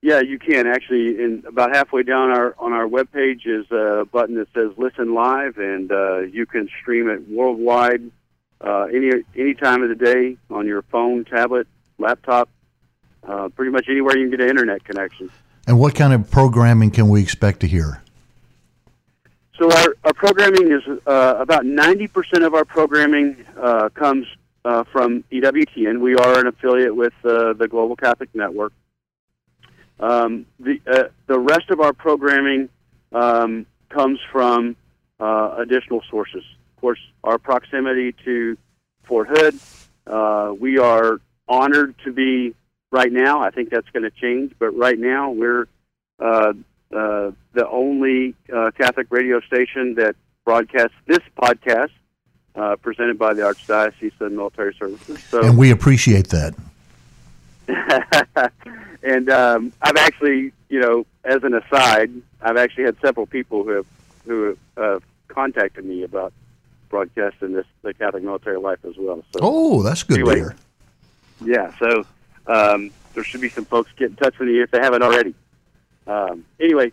Yeah, 0.00 0.20
you 0.20 0.38
can 0.38 0.66
actually. 0.66 1.22
In 1.22 1.44
about 1.46 1.74
halfway 1.74 2.02
down 2.02 2.30
our 2.30 2.56
on 2.58 2.72
our 2.72 2.88
webpage 2.88 3.46
is 3.46 3.70
a 3.70 4.04
button 4.10 4.34
that 4.34 4.48
says 4.52 4.72
"Listen 4.76 5.14
Live," 5.14 5.58
and 5.58 5.92
uh, 5.92 6.20
you 6.20 6.44
can 6.44 6.68
stream 6.80 7.08
it 7.08 7.28
worldwide, 7.28 8.10
uh, 8.60 8.88
any 8.92 9.12
any 9.36 9.54
time 9.54 9.82
of 9.84 9.90
the 9.90 9.94
day 9.94 10.36
on 10.50 10.66
your 10.66 10.82
phone, 10.82 11.24
tablet, 11.24 11.68
laptop, 11.98 12.48
uh, 13.22 13.48
pretty 13.50 13.70
much 13.70 13.86
anywhere 13.88 14.16
you 14.16 14.24
can 14.24 14.38
get 14.38 14.40
an 14.40 14.50
internet 14.50 14.82
connection. 14.84 15.30
And 15.68 15.78
what 15.78 15.94
kind 15.94 16.12
of 16.12 16.28
programming 16.30 16.90
can 16.90 17.08
we 17.08 17.22
expect 17.22 17.60
to 17.60 17.68
hear? 17.68 18.02
So 19.56 19.70
our, 19.70 19.94
our 20.02 20.12
programming 20.12 20.72
is 20.72 20.82
uh, 21.06 21.36
about 21.38 21.64
90% 21.64 22.44
of 22.44 22.54
our 22.54 22.64
programming 22.64 23.44
uh, 23.60 23.90
comes 23.90 24.26
uh, 24.64 24.84
from 24.92 25.24
EWTN. 25.32 26.00
We 26.00 26.14
are 26.14 26.38
an 26.38 26.46
affiliate 26.46 26.94
with 26.94 27.12
uh, 27.24 27.52
the 27.54 27.66
Global 27.68 27.96
Catholic 27.96 28.34
Network. 28.34 28.72
Um, 30.00 30.46
the 30.58 30.80
uh, 30.86 31.04
the 31.26 31.38
rest 31.38 31.70
of 31.70 31.80
our 31.80 31.92
programming 31.92 32.68
um, 33.12 33.66
comes 33.88 34.18
from 34.30 34.76
uh, 35.20 35.56
additional 35.58 36.02
sources. 36.10 36.42
Of 36.76 36.80
course, 36.80 36.98
our 37.22 37.38
proximity 37.38 38.14
to 38.24 38.56
Fort 39.04 39.28
Hood. 39.28 39.58
Uh, 40.06 40.54
we 40.58 40.78
are 40.78 41.20
honored 41.48 41.94
to 42.04 42.12
be 42.12 42.54
right 42.90 43.12
now. 43.12 43.40
I 43.40 43.50
think 43.50 43.70
that's 43.70 43.88
going 43.90 44.02
to 44.02 44.10
change, 44.10 44.54
but 44.58 44.70
right 44.70 44.98
now 44.98 45.30
we're 45.30 45.66
uh, 46.18 46.52
the 46.90 47.68
only 47.70 48.34
Catholic 48.76 49.06
radio 49.10 49.40
station 49.42 49.94
that 49.94 50.16
broadcasts 50.44 50.96
this 51.06 51.20
podcast 51.40 51.90
uh, 52.54 52.76
presented 52.76 53.18
by 53.18 53.34
the 53.34 53.42
Archdiocese 53.42 54.20
of 54.20 54.32
Military 54.32 54.74
Services. 54.74 55.22
So, 55.24 55.42
and 55.42 55.56
we 55.56 55.70
appreciate 55.70 56.28
that. 56.28 56.54
and 59.02 59.30
um, 59.30 59.72
I've 59.80 59.96
actually, 59.96 60.52
you 60.68 60.80
know, 60.80 61.06
as 61.24 61.42
an 61.44 61.54
aside, 61.54 62.10
I've 62.40 62.56
actually 62.56 62.84
had 62.84 62.96
several 63.00 63.26
people 63.26 63.64
who 63.64 63.70
have 63.70 63.86
who 64.24 64.44
have 64.44 64.58
uh, 64.76 65.00
contacted 65.28 65.84
me 65.84 66.02
about 66.02 66.32
broadcasting 66.88 67.52
this 67.52 67.66
the 67.82 67.94
Catholic 67.94 68.22
military 68.22 68.58
life 68.58 68.84
as 68.84 68.96
well. 68.98 69.24
So, 69.32 69.40
oh, 69.42 69.82
that's 69.82 70.02
good 70.02 70.18
anyway, 70.18 70.34
to 70.34 70.40
hear. 70.40 70.56
Yeah, 71.44 71.74
so 71.78 72.04
um, 72.46 72.90
there 73.14 73.24
should 73.24 73.40
be 73.40 73.48
some 73.48 73.64
folks 73.64 73.90
get 73.96 74.10
in 74.10 74.16
touch 74.16 74.38
with 74.38 74.48
you 74.48 74.62
if 74.62 74.70
they 74.70 74.80
haven't 74.80 75.02
already. 75.02 75.34
Um, 76.06 76.44
anyway, 76.60 76.92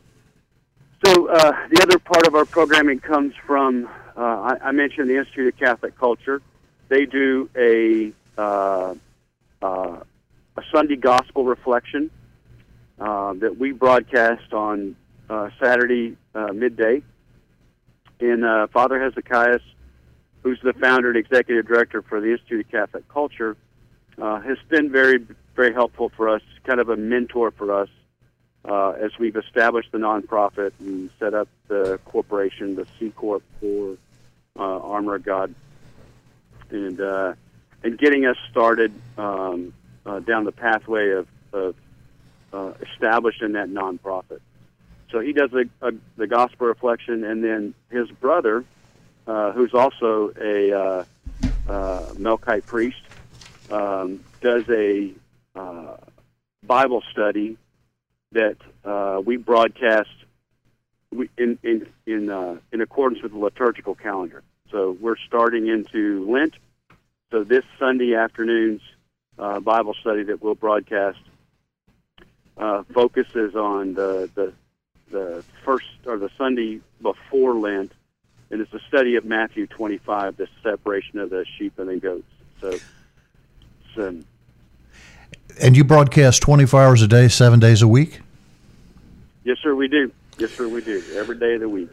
so 1.06 1.28
uh, 1.28 1.52
the 1.70 1.82
other 1.82 2.00
part 2.00 2.28
of 2.28 2.36
our 2.36 2.46
programming 2.46 3.00
comes 3.00 3.34
from 3.46 3.90
uh, 4.20 4.58
I, 4.62 4.68
I, 4.68 4.72
mentioned 4.74 5.10
the 5.10 5.18
Institute 5.18 5.54
of 5.54 5.60
Catholic 5.60 5.98
Culture. 5.98 6.42
They 6.90 7.06
do 7.06 7.50
a 7.56 8.12
uh, 8.38 8.96
uh 9.62 10.00
a 10.58 10.62
Sunday 10.74 10.98
Gospel 10.98 11.46
reflection 11.46 12.12
uh, 13.00 13.34
that 13.36 13.58
we 13.58 13.72
broadcast 13.72 14.52
on 14.52 14.98
uh, 15.30 15.52
Saturday 15.62 16.18
midday. 16.54 17.02
And 18.20 18.70
Father 18.72 19.02
Hezekiah, 19.02 19.60
who's 20.44 20.60
the 20.62 20.74
founder 20.74 21.08
and 21.10 21.18
executive 21.18 21.66
director 21.66 22.02
for 22.02 22.20
the 22.20 22.32
Institute 22.32 22.66
of 22.66 22.72
Catholic 22.72 23.08
Culture, 23.08 23.56
has 24.18 24.58
been 24.68 24.92
very 24.92 25.26
very 25.56 25.74
helpful 25.74 26.12
for 26.18 26.28
us, 26.28 26.42
kind 26.66 26.82
of 26.82 26.90
a 26.90 26.98
mentor 26.98 27.52
for 27.52 27.74
us 27.74 27.90
uh, 28.66 28.92
as 28.92 29.12
we've 29.18 29.38
established 29.38 29.94
the 29.94 29.98
nonprofit 29.98 30.72
and 30.80 31.10
set 31.20 31.34
up 31.34 31.48
the 31.70 32.00
corporation, 32.04 32.76
the 32.76 32.86
C 33.00 33.12
Corp 33.12 33.44
for 33.62 33.98
uh, 34.60 34.80
Armor 34.80 35.16
of 35.16 35.24
God, 35.24 35.56
and 36.70 37.00
uh, 37.00 37.34
and 37.84 37.98
getting 37.98 38.26
us 38.26 38.38
started 38.52 38.94
um, 39.18 39.74
uh, 40.06 40.20
down 40.20 40.44
the 40.44 40.52
pathway 40.52 41.12
of, 41.12 41.28
of 41.54 41.76
uh, 42.52 42.74
establishing 42.92 43.54
that 43.54 43.70
nonprofit. 43.70 44.42
So 45.12 45.20
he 45.20 45.34
does 45.34 45.50
the, 45.52 45.70
a, 45.82 45.92
the 46.18 46.28
gospel 46.28 46.68
reflection, 46.68 47.24
and 47.24 47.44
then 47.44 47.74
his 47.90 48.10
brother, 48.12 48.64
uh, 49.26 49.52
who's 49.54 49.74
also 49.74 50.32
a 50.40 50.72
uh, 50.72 51.06
uh, 51.68 52.14
Melkite 52.14 52.66
priest, 52.66 53.02
um, 53.70 54.24
does 54.42 54.66
a 54.70 55.14
uh, 55.56 55.98
Bible 56.64 57.02
study 57.12 57.58
that 58.32 58.58
uh, 58.86 59.22
we 59.24 59.38
broadcast 59.38 60.10
in 61.38 61.58
in 61.64 61.88
in 62.06 62.30
uh, 62.30 62.58
in 62.72 62.82
accordance 62.82 63.24
with 63.24 63.32
the 63.32 63.38
liturgical 63.38 63.96
calendar. 63.96 64.44
So 64.72 64.98
we're 65.00 65.18
starting 65.28 65.68
into 65.68 66.30
Lent. 66.32 66.56
So 67.32 67.44
this 67.44 67.64
Sunday 67.78 68.16
afternoon's 68.16 68.82
uh, 69.38 69.60
Bible 69.60 69.94
study 70.02 70.24
that 70.24 70.42
we'll 70.42 70.56
broadcast 70.56 71.20
uh, 72.58 72.84
focuses 72.94 73.56
on 73.56 73.94
the, 73.94 74.30
the 74.36 74.54
the 75.12 75.44
first 75.66 75.88
or 76.06 76.18
the 76.18 76.30
Sunday 76.38 76.82
before 77.02 77.56
Lent, 77.56 77.92
and 78.52 78.62
it's 78.62 78.74
a 78.74 78.80
study 78.88 79.16
of 79.16 79.26
Matthew 79.26 79.66
25, 79.66 80.38
the 80.38 80.48
separation 80.62 81.20
of 81.20 81.30
the 81.30 81.46
sheep 81.58 81.80
and 81.80 81.90
the 81.90 81.98
goats. 81.98 82.28
So, 82.62 82.78
so 83.96 84.20
and 85.62 85.76
you 85.76 85.84
broadcast 85.84 86.42
24 86.42 86.82
hours 86.82 87.02
a 87.02 87.08
day, 87.08 87.28
seven 87.28 87.60
days 87.60 87.82
a 87.82 87.88
week? 87.88 88.22
Yes, 89.44 89.58
sir, 89.62 89.74
we 89.74 89.88
do. 89.88 90.12
Yes, 90.38 90.52
sir, 90.52 90.68
we 90.68 90.82
do. 90.82 91.04
Every 91.16 91.38
day 91.38 91.56
of 91.56 91.62
the 91.62 91.70
week. 91.70 91.90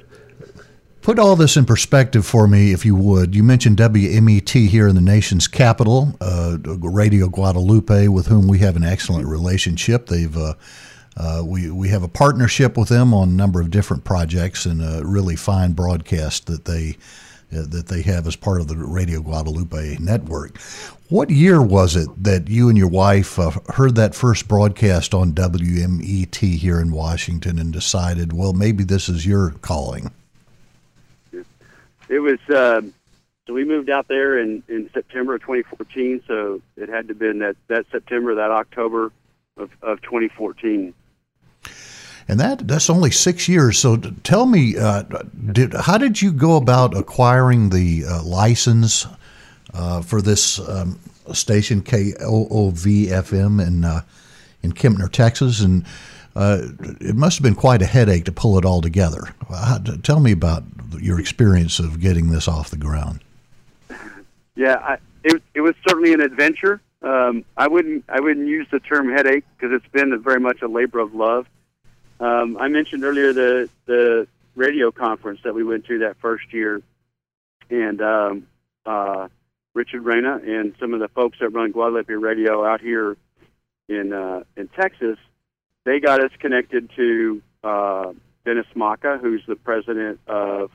Put 1.06 1.20
all 1.20 1.36
this 1.36 1.56
in 1.56 1.66
perspective 1.66 2.26
for 2.26 2.48
me, 2.48 2.72
if 2.72 2.84
you 2.84 2.96
would. 2.96 3.32
You 3.32 3.44
mentioned 3.44 3.76
WMET 3.76 4.66
here 4.66 4.88
in 4.88 4.96
the 4.96 5.00
nation's 5.00 5.46
capital, 5.46 6.16
uh, 6.20 6.58
Radio 6.64 7.28
Guadalupe, 7.28 8.08
with 8.08 8.26
whom 8.26 8.48
we 8.48 8.58
have 8.58 8.74
an 8.74 8.82
excellent 8.82 9.28
relationship. 9.28 10.06
They've 10.06 10.36
uh, 10.36 10.54
uh, 11.16 11.42
we 11.46 11.70
we 11.70 11.90
have 11.90 12.02
a 12.02 12.08
partnership 12.08 12.76
with 12.76 12.88
them 12.88 13.14
on 13.14 13.28
a 13.28 13.32
number 13.32 13.60
of 13.60 13.70
different 13.70 14.02
projects 14.02 14.66
and 14.66 14.82
a 14.82 15.06
really 15.06 15.36
fine 15.36 15.74
broadcast 15.74 16.46
that 16.46 16.64
they 16.64 16.96
uh, 17.56 17.62
that 17.68 17.86
they 17.86 18.02
have 18.02 18.26
as 18.26 18.34
part 18.34 18.60
of 18.60 18.66
the 18.66 18.76
Radio 18.76 19.20
Guadalupe 19.20 19.98
network. 20.00 20.58
What 21.08 21.30
year 21.30 21.62
was 21.62 21.94
it 21.94 22.08
that 22.24 22.48
you 22.48 22.68
and 22.68 22.76
your 22.76 22.90
wife 22.90 23.38
uh, 23.38 23.52
heard 23.74 23.94
that 23.94 24.16
first 24.16 24.48
broadcast 24.48 25.14
on 25.14 25.34
WMET 25.34 26.34
here 26.34 26.80
in 26.80 26.90
Washington 26.90 27.60
and 27.60 27.72
decided, 27.72 28.32
well, 28.32 28.52
maybe 28.52 28.82
this 28.82 29.08
is 29.08 29.24
your 29.24 29.50
calling? 29.62 30.10
It 32.08 32.20
was. 32.20 32.38
Uh, 32.48 32.82
so 33.46 33.54
we 33.54 33.64
moved 33.64 33.90
out 33.90 34.08
there 34.08 34.40
in, 34.40 34.64
in 34.66 34.90
September 34.92 35.36
of 35.36 35.40
2014. 35.42 36.22
So 36.26 36.60
it 36.76 36.88
had 36.88 37.06
to 37.06 37.12
have 37.12 37.18
been 37.20 37.38
that, 37.38 37.56
that 37.68 37.86
September, 37.92 38.34
that 38.34 38.50
October 38.50 39.12
of, 39.56 39.70
of 39.82 40.02
2014 40.02 40.92
and 42.28 42.40
that 42.40 42.66
that's 42.66 42.90
only 42.90 43.10
six 43.10 43.48
years. 43.48 43.78
So 43.78 43.96
tell 43.96 44.46
me, 44.46 44.76
uh, 44.76 45.02
did, 45.52 45.74
how 45.74 45.98
did 45.98 46.20
you 46.20 46.32
go 46.32 46.56
about 46.56 46.96
acquiring 46.96 47.70
the 47.70 48.04
uh, 48.04 48.22
license 48.22 49.06
uh, 49.72 50.02
for 50.02 50.20
this 50.20 50.58
um, 50.68 50.98
station 51.32 51.82
KOOV 51.82 53.06
FM 53.08 53.64
in 53.64 53.84
uh, 53.84 54.00
in 54.62 54.72
Kempner, 54.72 55.10
Texas, 55.10 55.60
and 55.60 55.84
uh, 56.34 56.62
it 57.00 57.14
must 57.14 57.38
have 57.38 57.44
been 57.44 57.54
quite 57.54 57.82
a 57.82 57.86
headache 57.86 58.24
to 58.24 58.32
pull 58.32 58.58
it 58.58 58.64
all 58.64 58.80
together. 58.80 59.28
Tell 60.02 60.18
me 60.18 60.32
about 60.32 60.64
your 61.00 61.20
experience 61.20 61.78
of 61.78 62.00
getting 62.00 62.30
this 62.30 62.48
off 62.48 62.70
the 62.70 62.76
ground. 62.76 63.20
Yeah, 64.54 64.76
I, 64.76 64.98
it 65.22 65.42
it 65.54 65.60
was 65.60 65.74
certainly 65.86 66.12
an 66.14 66.20
adventure. 66.20 66.80
Um, 67.02 67.44
I 67.56 67.68
wouldn't 67.68 68.04
I 68.08 68.20
wouldn't 68.20 68.48
use 68.48 68.66
the 68.70 68.80
term 68.80 69.10
headache 69.10 69.44
because 69.56 69.74
it's 69.74 69.92
been 69.92 70.18
very 70.22 70.40
much 70.40 70.62
a 70.62 70.68
labor 70.68 70.98
of 70.98 71.14
love. 71.14 71.46
Um, 72.18 72.56
I 72.58 72.68
mentioned 72.68 73.04
earlier 73.04 73.32
the 73.32 73.68
the 73.84 74.26
radio 74.54 74.90
conference 74.90 75.40
that 75.44 75.54
we 75.54 75.62
went 75.62 75.84
to 75.86 75.98
that 75.98 76.16
first 76.16 76.52
year, 76.52 76.80
and 77.70 78.00
um, 78.00 78.46
uh, 78.86 79.28
Richard 79.74 80.02
Reyna 80.02 80.40
and 80.44 80.74
some 80.80 80.94
of 80.94 81.00
the 81.00 81.08
folks 81.08 81.38
that 81.40 81.50
run 81.50 81.70
Guadalupe 81.70 82.12
Radio 82.12 82.64
out 82.64 82.80
here 82.80 83.16
in 83.88 84.12
uh, 84.12 84.44
in 84.56 84.68
Texas, 84.68 85.18
they 85.84 86.00
got 86.00 86.24
us 86.24 86.32
connected 86.38 86.90
to 86.96 87.42
uh, 87.62 88.12
Dennis 88.46 88.66
Maka, 88.76 89.18
who's 89.20 89.42
the 89.46 89.56
president 89.56 90.20
of 90.28 90.70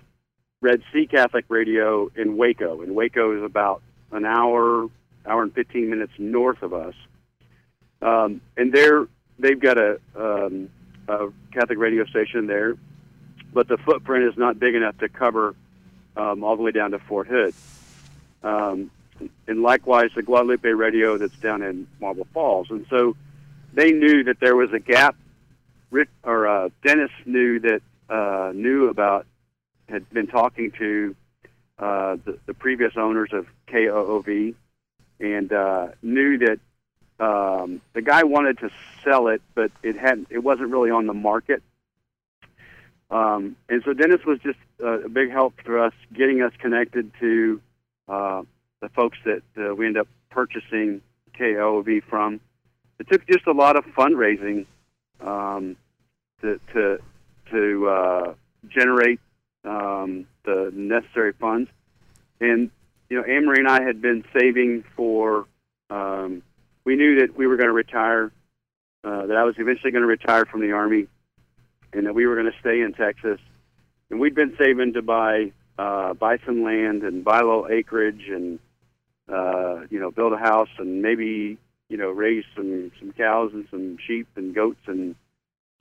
Red 0.62 0.84
Sea 0.94 1.08
Catholic 1.08 1.46
Radio 1.48 2.12
in 2.16 2.36
Waco. 2.38 2.82
And 2.82 2.94
Waco 2.94 3.36
is 3.36 3.44
about 3.44 3.82
an 4.12 4.25
hour, 4.25 4.90
hour 5.25 5.42
and 5.42 5.54
15 5.56 5.90
minutes 5.90 6.12
north 6.20 6.62
of 6.62 6.74
us. 6.74 6.94
Um, 8.01 8.42
and 8.58 8.74
they're, 8.74 9.08
they've 9.40 9.60
got 9.60 9.78
a, 9.78 10.00
um, 10.16 10.70
a 11.08 11.30
Catholic 11.54 11.80
radio 11.80 12.06
station 12.06 12.46
there, 12.46 12.75
but 13.54 13.70
the 13.70 13.78
footprint 13.78 14.25
is 14.25 14.38
not 14.38 14.60
big 14.60 14.75
enough 14.75 14.98
to 14.98 15.08
cover 15.08 15.56
um, 16.18 16.44
all 16.44 16.58
the 16.58 16.63
way 16.63 16.72
down 16.72 16.92
to 16.92 17.00
Fort 17.00 17.28
Hood. 17.28 17.54
Um, 18.44 18.92
and 19.48 19.62
likewise, 19.62 20.10
the 20.13 20.24
Guadalupe 20.24 20.68
radio 20.68 21.18
that's 21.18 21.38
down 21.38 21.62
in 21.62 21.88
Marble 22.01 22.28
Falls. 22.34 22.68
And 22.70 22.86
so 22.90 23.16
they 23.74 23.94
knew 23.94 24.25
that 24.25 24.42
there 24.42 24.58
was 24.58 24.74
a 24.74 24.80
gap. 24.80 25.16
Rick, 25.92 26.10
or 26.24 26.48
uh, 26.48 26.70
Dennis 26.84 27.12
knew 27.26 27.60
that 27.60 27.82
uh, 28.10 28.52
knew 28.56 28.90
about 28.90 29.26
had 29.88 30.10
been 30.10 30.28
talking 30.28 30.72
to 30.80 31.16
uh, 31.78 32.18
the, 32.24 32.40
the 32.46 32.54
previous 32.54 32.94
owners 32.96 33.30
of 33.34 33.48
KOOV 33.68 34.56
and 35.20 35.54
uh, 35.54 35.90
knew 36.02 36.38
that 36.40 36.60
um, 37.20 37.82
the 37.94 38.02
guy 38.02 38.24
wanted 38.24 38.58
to 38.60 38.70
sell 39.04 39.28
it, 39.28 39.42
but 39.54 39.72
it 39.84 39.98
had 39.98 40.26
it 40.30 40.40
wasn't 40.40 40.70
really 40.70 40.92
on 40.92 41.06
the 41.06 41.14
market. 41.14 41.62
Um, 43.12 43.58
and 43.68 43.84
so 43.84 43.94
Dennis 43.94 44.24
was 44.26 44.40
just 44.40 44.58
uh, 44.82 45.02
a 45.02 45.10
big 45.10 45.32
help 45.32 45.54
for 45.66 45.80
us, 45.80 45.94
getting 46.14 46.42
us 46.42 46.54
connected 46.60 47.12
to 47.20 47.62
uh, 48.08 48.44
the 48.80 48.90
folks 48.90 49.18
that 49.26 49.44
uh, 49.58 49.76
we 49.76 49.86
end 49.86 49.98
up 49.98 50.08
purchasing 50.30 51.02
KOOV 51.38 52.04
from. 52.06 52.40
It 53.00 53.10
took 53.10 53.28
just 53.28 53.48
a 53.48 53.52
lot 53.52 53.76
of 53.76 53.84
fundraising 53.98 54.66
um, 55.22 55.75
to 56.42 56.60
to 56.74 57.00
to 57.51 57.90
uh, 57.90 58.34
generate 58.70 59.20
um, 59.63 60.28
the 60.46 60.72
necessary 60.74 61.34
funds. 61.34 61.70
And 62.40 62.72
you 63.10 63.18
know, 63.18 63.24
Anne 63.24 63.46
Marie 63.46 63.60
and 63.60 63.68
I 63.68 63.84
had 63.84 64.01
been 64.01 64.24
saving 64.38 64.84
for. 64.96 65.46
Um, 65.90 66.42
we 66.84 66.96
knew 66.96 67.20
that 67.20 67.36
we 67.36 67.46
were 67.48 67.58
going 67.58 67.68
to 67.68 67.74
retire. 67.74 68.32
Uh, 69.04 69.25
that 69.25 69.36
I 69.36 69.44
was 69.44 69.56
eventually 69.58 69.92
going 69.92 70.04
to 70.04 70.08
retire 70.08 70.46
from 70.46 70.62
the 70.62 70.72
army, 70.72 71.08
and 71.92 72.06
that 72.06 72.13
we 72.13 72.25
were 72.28 72.36
going 72.36 72.51
to 72.51 72.60
stay 72.60 72.82
in 72.82 72.94
Texas. 72.94 73.40
And 74.10 74.20
we'd 74.20 74.36
been 74.36 74.56
saving 74.58 74.94
to 74.94 75.01
buy 75.01 75.51
uh, 75.78 76.13
buy 76.13 76.38
some 76.46 76.63
land 76.63 77.04
and 77.04 77.24
buy 77.24 77.40
a 77.40 77.44
little 77.44 77.68
acreage 77.70 78.28
and 78.28 78.60
uh, 79.32 79.82
you 79.90 80.00
know 80.00 80.12
build 80.12 80.34
a 80.34 80.38
house 80.38 80.70
and 80.78 81.01
maybe 81.01 81.58
you 81.92 81.98
know 81.98 82.10
raise 82.10 82.46
some 82.56 82.90
some 83.00 83.12
cows 83.12 83.52
and 83.54 83.68
some 83.70 83.98
sheep 84.08 84.28
and 84.38 84.56
goats 84.56 84.80
and 84.88 85.14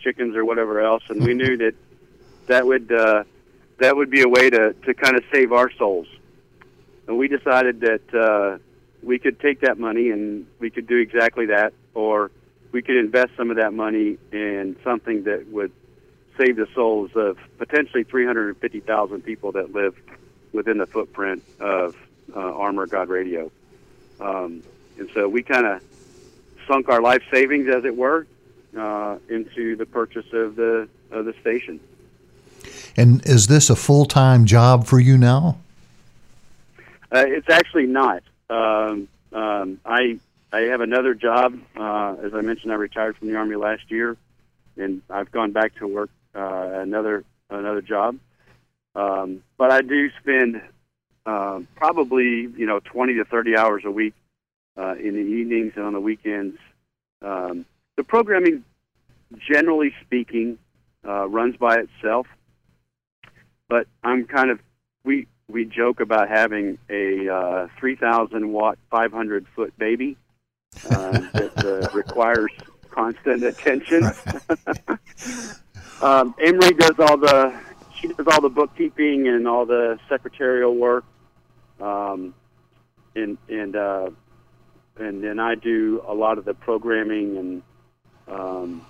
chickens 0.01 0.35
or 0.35 0.45
whatever 0.45 0.81
else. 0.81 1.05
And 1.09 1.25
we 1.25 1.35
knew 1.35 1.57
that 1.59 1.75
that 2.49 2.67
would 2.67 2.91
uh, 2.91 3.23
that 3.79 3.97
would 3.97 4.11
be 4.11 4.23
a 4.23 4.29
way 4.29 4.51
to 4.51 4.73
to 4.73 4.93
kind 4.93 5.17
of 5.17 5.23
save 5.33 5.53
our 5.53 5.71
souls. 5.71 6.09
And 7.07 7.17
we 7.17 7.29
decided 7.29 7.81
that 7.81 8.15
uh, 8.15 8.59
we 9.05 9.21
could 9.21 9.39
take 9.39 9.61
that 9.61 9.79
money 9.79 10.11
and 10.11 10.47
we 10.59 10.69
could 10.69 10.89
do 10.89 10.97
exactly 10.97 11.47
that, 11.47 11.73
or 11.95 12.33
we 12.73 12.83
could 12.83 12.97
invest 12.97 13.31
some 13.37 13.51
of 13.51 13.57
that 13.57 13.73
money 13.73 14.19
in 14.33 14.77
something 14.83 15.25
that 15.25 15.47
would 15.49 15.71
save 16.39 16.57
the 16.57 16.67
souls 16.75 17.11
of 17.15 17.39
potentially 17.59 18.03
350,000 18.03 19.23
people 19.23 19.53
that 19.53 19.73
live 19.73 19.95
within 20.53 20.79
the 20.79 20.87
footprint 20.87 21.43
of 21.61 21.97
uh, 22.35 22.39
Armor 22.39 22.87
God 22.87 23.09
Radio. 23.09 23.51
Um, 24.21 24.63
and 24.99 25.11
so 25.15 25.29
we 25.29 25.43
kind 25.43 25.67
of 25.67 25.83
sunk 26.71 26.89
our 26.89 27.01
life 27.01 27.23
savings, 27.33 27.69
as 27.69 27.85
it 27.85 27.97
were, 27.97 28.27
uh, 28.79 29.19
into 29.29 29.77
the 29.77 29.87
purchase 29.87 30.27
of 30.33 30.57
the 30.57 30.89
of 31.11 31.25
the 31.25 31.35
station. 31.41 31.81
And 32.97 33.25
is 33.27 33.47
this 33.47 33.71
a 33.71 33.77
full 33.77 34.07
time 34.07 34.47
job 34.47 34.87
for 34.87 35.01
you 35.01 35.19
now? 35.19 35.59
Uh, 37.13 37.25
it's 37.27 37.49
actually 37.51 37.87
not. 37.87 38.23
Um, 38.49 39.09
um, 39.33 39.81
I 39.85 40.19
I 40.53 40.61
have 40.63 40.81
another 40.81 41.15
job. 41.15 41.59
Uh, 41.77 42.17
as 42.23 42.35
I 42.35 42.41
mentioned, 42.41 42.73
I 42.73 42.77
retired 42.77 43.17
from 43.17 43.29
the 43.29 43.37
army 43.37 43.57
last 43.57 43.91
year, 43.91 44.17
and 44.77 45.03
I've 45.11 45.31
gone 45.31 45.53
back 45.53 45.75
to 45.77 45.87
work 45.87 46.11
uh, 46.35 46.71
another 46.75 47.25
another 47.49 47.83
job. 47.83 48.19
Um, 48.95 49.43
but 49.57 49.71
I 49.71 49.83
do 49.83 50.11
spend 50.21 50.61
uh, 51.27 51.61
probably 51.75 52.49
you 52.57 52.67
know 52.67 52.81
20 52.81 53.15
to 53.15 53.25
30 53.25 53.57
hours 53.57 53.83
a 53.85 53.91
week 53.91 54.15
uh, 54.81 54.95
in 54.95 55.15
the 55.15 55.21
evenings 55.21 55.73
and 55.77 55.85
on 55.85 55.93
the 55.93 56.01
weekends. 56.01 56.57
Um, 57.23 57.67
the 57.97 58.05
programming, 58.05 58.65
generally 59.39 59.95
speaking, 60.01 60.59
uh, 61.07 61.29
runs 61.29 61.57
by 61.57 61.77
itself. 61.77 62.27
But 63.69 63.87
I'm 64.03 64.27
kind 64.27 64.51
of 64.51 64.59
we 65.05 65.27
we 65.49 65.65
joke 65.65 66.01
about 66.01 66.29
having 66.29 66.79
a 66.89 67.29
uh, 67.29 67.67
3,000 67.79 68.53
watt, 68.53 68.79
500 68.91 69.47
foot 69.55 69.77
baby 69.79 70.17
uh, 70.91 71.11
that 71.33 71.65
uh, 71.65 71.97
requires 71.97 72.51
constant 72.91 73.43
attention. 73.43 74.05
um, 76.03 76.35
Anne 76.43 76.57
Marie 76.57 76.73
does 76.75 76.99
all 76.99 77.17
the 77.17 77.55
she 78.01 78.09
does 78.09 78.27
all 78.33 78.41
the 78.41 78.49
bookkeeping 78.49 79.29
and 79.29 79.47
all 79.47 79.67
the 79.67 79.99
secretarial 80.09 80.75
work, 80.75 81.05
um, 81.81 82.35
and 83.15 83.37
and 83.49 83.77
uh, 83.77 84.11
and 85.01 85.25
then 85.25 85.39
I 85.39 85.55
do 85.55 86.03
a 86.07 86.15
lot 86.15 86.39
of 86.39 86.45
the 86.45 86.55
programming 86.55 87.37
and 87.37 87.63
um, 88.29 88.87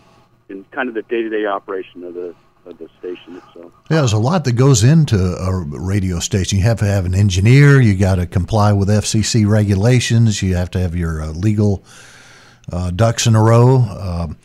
and 0.49 0.71
kind 0.71 0.89
of 0.89 0.95
the 0.95 1.03
day 1.03 1.23
to 1.23 1.29
day 1.29 1.47
operation 1.47 2.05
of 2.05 2.15
the 2.15 2.35
of 2.67 2.77
the 2.79 2.89
station 2.99 3.37
itself. 3.37 3.73
Yeah, 3.91 3.99
there's 3.99 4.13
a 4.13 4.19
lot 4.19 4.45
that 4.45 4.53
goes 4.53 4.85
into 4.85 5.17
a 5.17 5.65
radio 5.65 6.19
station. 6.19 6.59
You 6.59 6.65
have 6.65 6.81
to 6.81 6.85
have 6.85 7.07
an 7.07 7.15
engineer. 7.15 7.81
You 7.81 7.97
got 7.97 8.17
to 8.17 8.27
comply 8.27 8.73
with 8.73 8.89
FCC 8.89 9.49
regulations. 9.49 10.43
You 10.43 10.57
have 10.57 10.71
to 10.73 10.81
have 10.81 10.95
your 10.95 11.23
uh, 11.23 11.29
legal 11.29 11.85
uh, 12.71 12.91
ducks 12.91 13.27
in 13.27 13.35
a 13.35 13.43
row. 13.43 13.77
Um, 13.77 14.37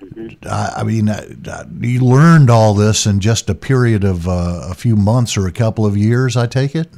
mm-hmm. 0.00 0.46
I, 0.46 0.72
I, 0.80 0.84
mean, 0.84 1.08
I, 1.08 1.26
I, 1.50 1.64
you 1.80 2.00
learned 2.00 2.50
all 2.50 2.74
this 2.74 3.06
in 3.06 3.20
just 3.20 3.48
a 3.48 3.54
period 3.54 4.04
of 4.04 4.28
uh, 4.28 4.68
a 4.70 4.74
few 4.74 4.94
months 4.94 5.38
or 5.38 5.46
a 5.46 5.52
couple 5.52 5.86
of 5.86 5.96
years. 5.96 6.36
I 6.36 6.46
take 6.46 6.76
it. 6.76 6.90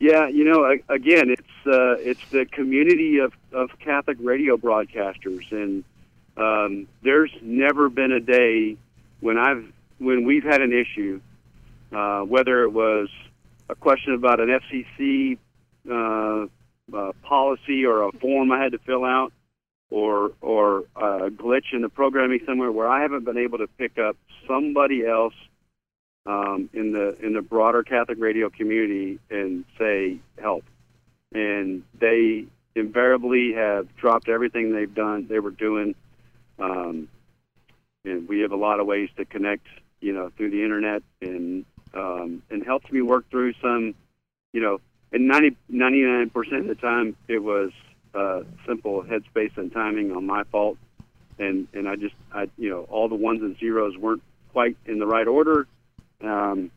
Yeah, 0.00 0.28
you 0.28 0.44
know, 0.44 0.64
again, 0.88 1.28
it's 1.28 1.66
uh, 1.66 2.00
it's 2.00 2.24
the 2.30 2.46
community 2.46 3.18
of, 3.18 3.34
of 3.52 3.68
Catholic 3.80 4.16
radio 4.18 4.56
broadcasters, 4.56 5.52
and 5.52 5.84
um, 6.38 6.88
there's 7.02 7.30
never 7.42 7.90
been 7.90 8.10
a 8.10 8.18
day 8.18 8.78
when 9.20 9.36
I've 9.36 9.70
when 9.98 10.24
we've 10.24 10.42
had 10.42 10.62
an 10.62 10.72
issue, 10.72 11.20
uh, 11.92 12.22
whether 12.22 12.62
it 12.62 12.70
was 12.70 13.10
a 13.68 13.74
question 13.74 14.14
about 14.14 14.40
an 14.40 14.48
FCC 14.48 15.36
uh, 15.90 16.46
uh, 16.96 17.12
policy 17.22 17.84
or 17.84 18.08
a 18.08 18.12
form 18.12 18.50
I 18.52 18.62
had 18.62 18.72
to 18.72 18.78
fill 18.78 19.04
out, 19.04 19.34
or 19.90 20.32
or 20.40 20.84
a 20.96 21.28
glitch 21.28 21.74
in 21.74 21.82
the 21.82 21.90
programming 21.90 22.40
somewhere 22.46 22.72
where 22.72 22.88
I 22.88 23.02
haven't 23.02 23.26
been 23.26 23.36
able 23.36 23.58
to 23.58 23.66
pick 23.66 23.98
up 23.98 24.16
somebody 24.48 25.04
else 25.04 25.34
um, 26.26 26.68
in 26.72 26.92
the 26.92 27.16
in 27.24 27.34
the 27.34 27.42
broader 27.42 27.82
Catholic 27.82 28.18
radio 28.20 28.50
community 28.50 29.18
and 29.30 29.64
say 29.78 30.18
help, 30.40 30.64
and 31.32 31.82
they 31.98 32.46
invariably 32.74 33.52
have 33.54 33.94
dropped 33.96 34.28
everything 34.28 34.72
they've 34.72 34.94
done 34.94 35.26
they 35.28 35.38
were 35.38 35.50
doing. 35.50 35.94
Um, 36.58 37.08
and 38.04 38.28
we 38.28 38.40
have 38.40 38.52
a 38.52 38.56
lot 38.56 38.80
of 38.80 38.86
ways 38.86 39.10
to 39.16 39.24
connect, 39.24 39.66
you 40.00 40.12
know, 40.12 40.30
through 40.36 40.50
the 40.50 40.62
internet, 40.62 41.02
and 41.20 41.64
um, 41.94 42.42
and 42.50 42.64
helped 42.64 42.92
me 42.92 43.02
work 43.02 43.28
through 43.30 43.54
some, 43.60 43.94
you 44.52 44.60
know, 44.60 44.80
and 45.12 45.26
90, 45.26 45.56
99 45.68 46.30
percent 46.30 46.60
of 46.62 46.68
the 46.68 46.74
time 46.76 47.16
it 47.28 47.42
was 47.42 47.72
uh, 48.14 48.42
simple 48.66 49.02
headspace 49.02 49.56
and 49.56 49.72
timing 49.72 50.12
on 50.12 50.26
my 50.26 50.44
fault, 50.44 50.78
and 51.38 51.66
and 51.72 51.88
I 51.88 51.96
just 51.96 52.14
I 52.32 52.48
you 52.56 52.70
know 52.70 52.82
all 52.90 53.08
the 53.08 53.16
ones 53.16 53.42
and 53.42 53.58
zeros 53.58 53.96
weren't 53.96 54.22
quite 54.52 54.76
in 54.86 54.98
the 54.98 55.06
right 55.06 55.26
order, 55.26 55.66
um, 56.22 56.70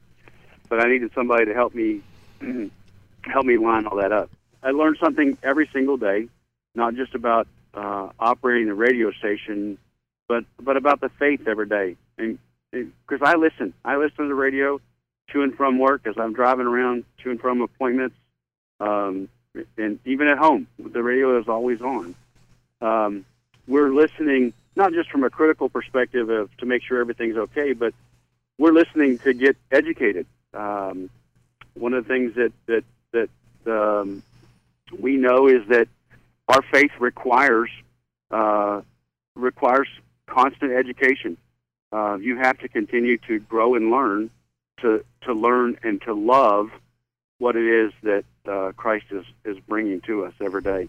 but 0.70 0.80
I 0.80 0.90
needed 0.90 1.12
somebody 1.14 1.46
to 1.46 1.54
help 1.54 1.74
me 1.74 2.02
help 3.22 3.46
me 3.46 3.58
line 3.58 3.86
all 3.86 3.98
that 3.98 4.12
up. 4.12 4.30
I 4.62 4.72
learned 4.72 4.98
something 5.00 5.38
every 5.44 5.70
single 5.74 5.98
day, 5.98 6.28
not 6.76 6.96
just 6.96 7.16
about 7.16 7.48
uh, 7.74 8.10
operating 8.20 8.68
the 8.68 8.74
radio 8.74 9.12
station 9.12 9.78
but 10.28 10.46
but 10.60 10.78
about 10.78 11.02
the 11.02 11.10
faith 11.10 11.48
every 11.48 11.68
day. 11.68 11.96
And 12.18 12.40
because 12.72 13.22
I 13.22 13.36
listen, 13.36 13.74
I 13.86 13.98
listen 13.98 14.18
to 14.18 14.28
the 14.28 14.36
radio 14.36 14.80
to 15.32 15.44
and 15.44 15.56
from 15.56 15.80
work 15.80 16.06
as 16.06 16.16
I'm 16.18 16.34
driving 16.34 16.66
around 16.66 17.06
to 17.24 17.32
and 17.32 17.40
from 17.40 17.62
appointments, 17.62 18.16
um, 18.80 19.30
and 19.78 20.00
even 20.06 20.28
at 20.28 20.38
home, 20.38 20.68
the 20.80 21.04
radio 21.04 21.40
is 21.40 21.48
always 21.48 21.82
on. 21.82 22.16
Um, 22.82 23.26
we're 23.68 23.94
listening 23.94 24.54
not 24.76 24.92
just 24.92 25.10
from 25.10 25.24
a 25.24 25.30
critical 25.30 25.70
perspective 25.70 26.30
of 26.30 26.56
to 26.58 26.66
make 26.66 26.84
sure 26.84 27.00
everything's 27.00 27.38
okay, 27.38 27.74
but 27.74 27.94
we're 28.58 28.74
listening 28.74 29.18
to 29.20 29.34
get 29.34 29.58
educated. 29.72 30.26
Um, 30.54 31.10
one 31.74 31.94
of 31.94 32.06
the 32.06 32.14
things 32.14 32.36
that 32.36 32.54
that 32.68 32.84
that 33.12 33.30
um, 33.72 34.24
we 35.00 35.18
know 35.18 35.48
is 35.48 35.68
that 35.70 35.88
our 36.48 36.62
faith 36.72 36.92
requires 37.00 37.70
uh, 38.32 38.82
requires 39.36 39.88
constant 40.28 40.72
education. 40.72 41.38
uh, 41.94 42.18
you 42.20 42.38
have 42.38 42.58
to 42.58 42.68
continue 42.68 43.18
to 43.20 43.40
grow 43.40 43.76
and 43.76 43.92
learn 43.92 44.30
to 44.82 45.06
to 45.22 45.34
learn 45.34 45.78
and 45.84 46.02
to 46.02 46.14
love 46.14 46.70
what 47.38 47.56
it 47.56 47.66
is 47.66 47.92
that 48.02 48.26
uh, 48.48 48.72
Christ 48.76 49.06
is, 49.12 49.26
is 49.46 49.58
bringing 49.68 50.02
to 50.02 50.26
us 50.26 50.34
every 50.42 50.62
day. 50.62 50.88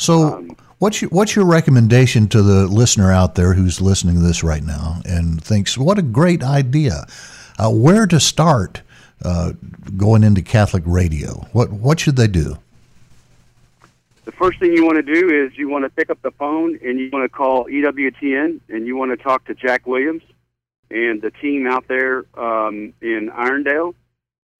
So, 0.00 0.34
um, 0.34 0.56
what's 0.78 1.02
your, 1.02 1.10
what's 1.10 1.36
your 1.36 1.44
recommendation 1.44 2.26
to 2.28 2.40
the 2.40 2.66
listener 2.66 3.12
out 3.12 3.34
there 3.34 3.52
who's 3.52 3.82
listening 3.82 4.14
to 4.14 4.22
this 4.22 4.42
right 4.42 4.64
now 4.64 5.02
and 5.04 5.44
thinks, 5.44 5.76
"What 5.76 5.98
a 5.98 6.02
great 6.02 6.42
idea! 6.42 7.06
Uh, 7.58 7.68
where 7.68 8.06
to 8.06 8.18
start 8.18 8.80
uh, 9.22 9.52
going 9.98 10.24
into 10.24 10.40
Catholic 10.40 10.82
radio? 10.86 11.46
What 11.52 11.70
what 11.70 12.00
should 12.00 12.16
they 12.16 12.28
do?" 12.28 12.56
The 14.24 14.32
first 14.32 14.58
thing 14.58 14.72
you 14.72 14.86
want 14.86 14.96
to 14.96 15.02
do 15.02 15.28
is 15.28 15.58
you 15.58 15.68
want 15.68 15.84
to 15.84 15.90
pick 15.90 16.08
up 16.08 16.22
the 16.22 16.30
phone 16.30 16.78
and 16.82 16.98
you 16.98 17.10
want 17.12 17.24
to 17.24 17.28
call 17.28 17.66
EWTN 17.66 18.60
and 18.70 18.86
you 18.86 18.96
want 18.96 19.10
to 19.10 19.22
talk 19.22 19.44
to 19.46 19.54
Jack 19.54 19.86
Williams 19.86 20.22
and 20.90 21.20
the 21.20 21.30
team 21.30 21.66
out 21.66 21.88
there 21.88 22.24
um, 22.38 22.94
in 23.02 23.30
Irondale. 23.34 23.94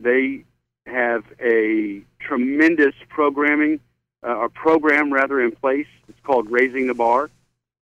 They 0.01 0.45
have 0.87 1.25
a 1.41 2.03
tremendous 2.19 2.95
programming, 3.09 3.81
uh, 4.27 4.45
a 4.45 4.49
program 4.49 5.13
rather 5.13 5.41
in 5.41 5.53
place. 5.53 5.87
It's 6.09 6.21
called 6.25 6.51
Raising 6.51 6.87
the 6.87 6.95
Bar, 6.95 7.31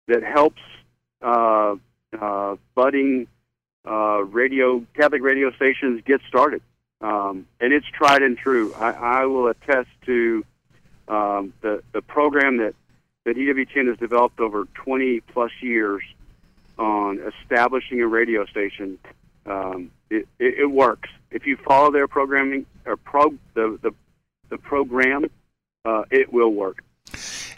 that 0.08 0.24
helps 0.24 0.62
uh, 1.22 1.76
uh, 2.20 2.56
budding 2.76 3.28
uh, 3.86 4.24
radio 4.24 4.86
Catholic 4.96 5.22
radio 5.22 5.52
stations 5.52 6.02
get 6.06 6.22
started, 6.28 6.62
um, 7.02 7.48
and 7.60 7.74
it's 7.74 7.86
tried 7.88 8.22
and 8.22 8.38
true. 8.38 8.74
I, 8.74 8.92
I 8.92 9.26
will 9.26 9.48
attest 9.48 9.90
to 10.06 10.46
um, 11.08 11.54
the 11.62 11.84
the 11.94 12.02
program 12.02 12.58
that 12.58 12.76
that 13.26 13.38
EWTN 13.38 13.88
has 13.90 13.98
developed 13.98 14.40
over 14.40 14.66
20 14.74 15.20
plus 15.20 15.52
years 15.60 16.02
on 16.78 17.20
establishing 17.20 18.02
a 18.02 18.08
radio 18.08 18.46
station. 18.46 18.98
Um, 19.46 19.92
it, 20.10 20.28
it, 20.40 20.60
it 20.60 20.66
works 20.66 21.10
if 21.32 21.46
you 21.46 21.58
follow 21.58 21.92
their 21.92 22.08
programming 22.08 22.66
or 22.86 22.98
pro 22.98 23.34
the 23.54 23.78
the, 23.82 23.92
the 24.50 24.58
program, 24.58 25.30
uh, 25.88 26.04
it 26.12 26.32
will 26.34 26.52
work. 26.52 26.84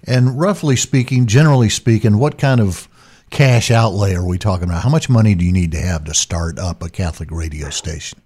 And 0.06 0.40
roughly 0.40 0.76
speaking, 0.76 1.26
generally 1.26 1.70
speaking, 1.70 2.20
what 2.20 2.38
kind 2.38 2.62
of 2.62 2.88
cash 3.30 3.72
outlay 3.72 4.14
are 4.14 4.26
we 4.26 4.38
talking 4.38 4.66
about? 4.66 4.84
How 4.84 4.90
much 4.90 5.10
money 5.10 5.36
do 5.36 5.44
you 5.44 5.52
need 5.52 5.72
to 5.72 5.82
have 5.82 6.06
to 6.06 6.14
start 6.14 6.60
up 6.60 6.84
a 6.84 6.90
Catholic 6.90 7.32
radio 7.32 7.70
station? 7.70 8.22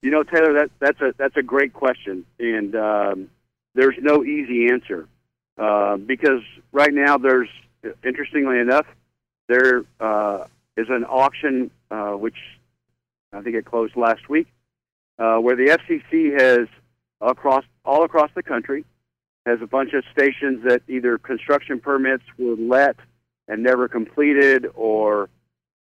You 0.00 0.10
know, 0.10 0.24
Taylor, 0.24 0.52
that 0.54 0.70
that's 0.80 1.00
a 1.00 1.14
that's 1.16 1.36
a 1.36 1.42
great 1.42 1.72
question, 1.72 2.26
and 2.40 2.74
um, 2.74 3.30
there's 3.74 3.94
no 4.00 4.24
easy 4.24 4.68
answer 4.68 5.06
uh, 5.58 5.96
because 5.96 6.42
right 6.72 6.92
now 6.92 7.18
there's, 7.18 7.48
interestingly 8.04 8.58
enough, 8.58 8.86
there 9.48 9.84
uh, 10.00 10.46
is 10.76 10.88
an 10.88 11.04
auction 11.04 11.70
uh, 11.90 12.12
which 12.12 12.36
I 13.32 13.42
think 13.42 13.54
it 13.54 13.64
closed 13.64 13.96
last 13.96 14.28
week, 14.28 14.48
uh, 15.20 15.36
where 15.36 15.54
the 15.54 15.78
FCC 15.78 16.32
has 16.40 16.66
across 17.22 17.64
all 17.84 18.04
across 18.04 18.30
the 18.34 18.42
country 18.42 18.84
has 19.46 19.60
a 19.62 19.66
bunch 19.66 19.92
of 19.92 20.04
stations 20.12 20.64
that 20.64 20.82
either 20.88 21.18
construction 21.18 21.80
permits 21.80 22.22
were 22.38 22.54
let 22.54 22.96
and 23.48 23.62
never 23.62 23.88
completed, 23.88 24.66
or 24.74 25.28